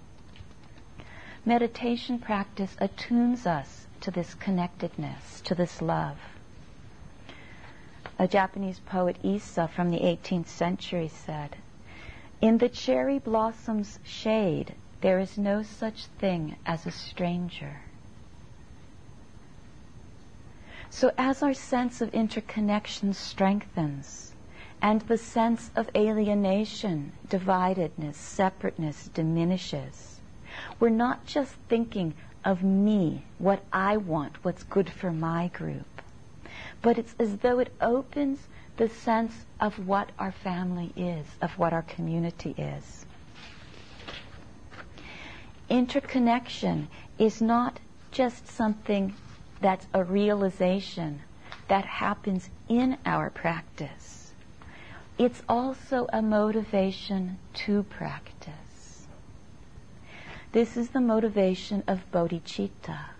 Meditation 1.45 2.19
practice 2.19 2.77
attunes 2.79 3.47
us 3.47 3.87
to 4.01 4.11
this 4.11 4.35
connectedness, 4.35 5.41
to 5.43 5.55
this 5.55 5.81
love. 5.81 6.19
A 8.19 8.29
Japanese 8.29 8.79
poet, 8.81 9.17
Issa, 9.25 9.69
from 9.69 9.91
the 9.91 9.99
18th 9.99 10.47
century 10.47 11.09
said, 11.09 11.57
In 12.41 12.59
the 12.59 12.69
cherry 12.69 13.19
blossom's 13.19 13.99
shade, 14.05 14.75
there 15.01 15.19
is 15.19 15.37
no 15.37 15.63
such 15.63 16.07
thing 16.07 16.57
as 16.65 16.87
a 16.87 16.91
stranger. 16.91 17.81
So 20.91 21.11
as 21.19 21.43
our 21.43 21.55
sense 21.55 22.01
of 22.01 22.15
interconnection 22.15 23.15
strengthens, 23.15 24.33
and 24.81 25.01
the 25.03 25.19
sense 25.19 25.73
of 25.75 25.91
alienation, 25.97 27.13
dividedness, 27.29 28.15
separateness 28.15 29.09
diminishes, 29.09 30.21
we're 30.79 30.91
not 30.91 31.27
just 31.27 31.55
thinking 31.69 32.15
of 32.45 32.63
me, 32.63 33.25
what 33.39 33.65
I 33.73 33.97
want, 33.97 34.45
what's 34.45 34.63
good 34.63 34.89
for 34.89 35.11
my 35.11 35.49
group, 35.49 35.94
but 36.85 36.99
it's 36.99 37.15
as 37.19 37.39
though 37.39 37.59
it 37.61 37.73
opens 37.81 38.39
the 38.77 38.91
sense 38.91 39.47
of 39.59 39.89
what 39.89 40.11
our 40.19 40.31
family 40.31 40.93
is, 40.95 41.25
of 41.41 41.59
what 41.59 41.73
our 41.73 41.83
community 41.83 42.55
is. 42.59 43.07
Interconnection 45.71 46.89
is 47.19 47.41
not 47.41 47.81
just 48.13 48.47
something 48.47 49.15
that's 49.63 49.87
a 49.95 50.05
realization 50.05 51.23
that 51.69 51.87
happens 51.87 52.51
in 52.69 52.99
our 53.07 53.31
practice. 53.31 54.33
It's 55.17 55.43
also 55.49 56.07
a 56.13 56.21
motivation 56.21 57.39
to 57.65 57.85
practice. 57.85 59.07
This 60.53 60.77
is 60.77 60.91
the 60.91 61.01
motivation 61.01 61.83
of 61.87 62.03
bodhicitta. 62.13 63.14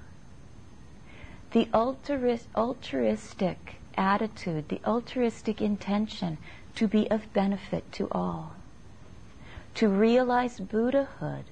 The 1.55 1.69
altruistic 1.73 3.77
attitude, 3.97 4.69
the 4.69 4.81
altruistic 4.85 5.63
intention 5.63 6.37
to 6.75 6.87
be 6.87 7.11
of 7.11 7.33
benefit 7.33 7.91
to 7.93 8.09
all. 8.13 8.53
To 9.77 9.89
realize 9.89 10.61
Buddhahood 10.61 11.45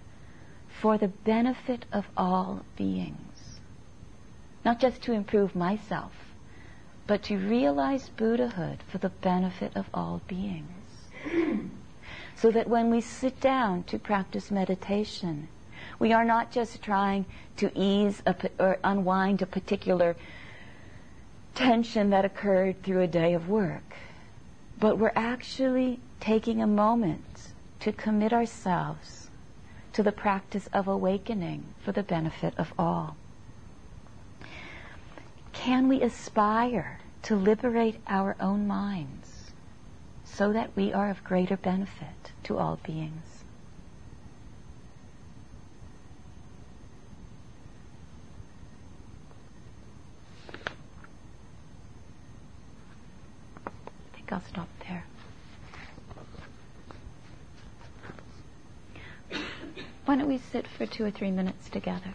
for 0.68 0.98
the 0.98 1.08
benefit 1.08 1.86
of 1.92 2.08
all 2.16 2.64
beings 2.76 3.32
not 4.64 4.80
just 4.80 5.02
to 5.02 5.12
improve 5.12 5.54
myself, 5.54 6.12
but 7.06 7.22
to 7.24 7.36
realize 7.36 8.08
Buddhahood 8.10 8.78
for 8.90 8.98
the 8.98 9.08
benefit 9.08 9.76
of 9.76 9.86
all 9.92 10.20
beings. 10.28 10.66
so 12.36 12.50
that 12.50 12.68
when 12.68 12.90
we 12.90 13.00
sit 13.00 13.40
down 13.40 13.82
to 13.84 13.98
practice 13.98 14.50
meditation, 14.50 15.48
we 15.98 16.12
are 16.12 16.24
not 16.24 16.50
just 16.50 16.82
trying 16.82 17.24
to 17.56 17.70
ease 17.74 18.22
a, 18.26 18.34
or 18.58 18.78
unwind 18.84 19.42
a 19.42 19.46
particular 19.46 20.16
tension 21.54 22.10
that 22.10 22.24
occurred 22.24 22.82
through 22.82 23.02
a 23.02 23.06
day 23.06 23.34
of 23.34 23.48
work, 23.48 23.94
but 24.78 24.98
we're 24.98 25.12
actually 25.14 26.00
taking 26.20 26.62
a 26.62 26.66
moment 26.66 27.52
to 27.80 27.92
commit 27.92 28.32
ourselves 28.32 29.28
to 29.92 30.02
the 30.02 30.12
practice 30.12 30.68
of 30.72 30.88
awakening 30.88 31.64
for 31.84 31.92
the 31.92 32.02
benefit 32.02 32.54
of 32.56 32.72
all 32.78 33.16
can 35.52 35.86
we 35.86 36.02
aspire 36.02 36.98
to 37.22 37.36
liberate 37.36 38.00
our 38.08 38.34
own 38.40 38.66
minds 38.66 39.52
so 40.24 40.52
that 40.52 40.70
we 40.74 40.92
are 40.92 41.08
of 41.08 41.22
greater 41.22 41.56
benefit 41.56 42.32
to 42.42 42.58
all 42.58 42.80
beings? 42.84 43.44
I 53.64 53.70
think 54.16 54.21
I'll 54.32 54.40
stop 54.40 54.68
there. 54.88 55.04
Why 60.06 60.16
don't 60.16 60.26
we 60.28 60.38
sit 60.38 60.66
for 60.66 60.86
two 60.86 61.04
or 61.04 61.10
three 61.10 61.30
minutes 61.30 61.68
together? 61.68 62.14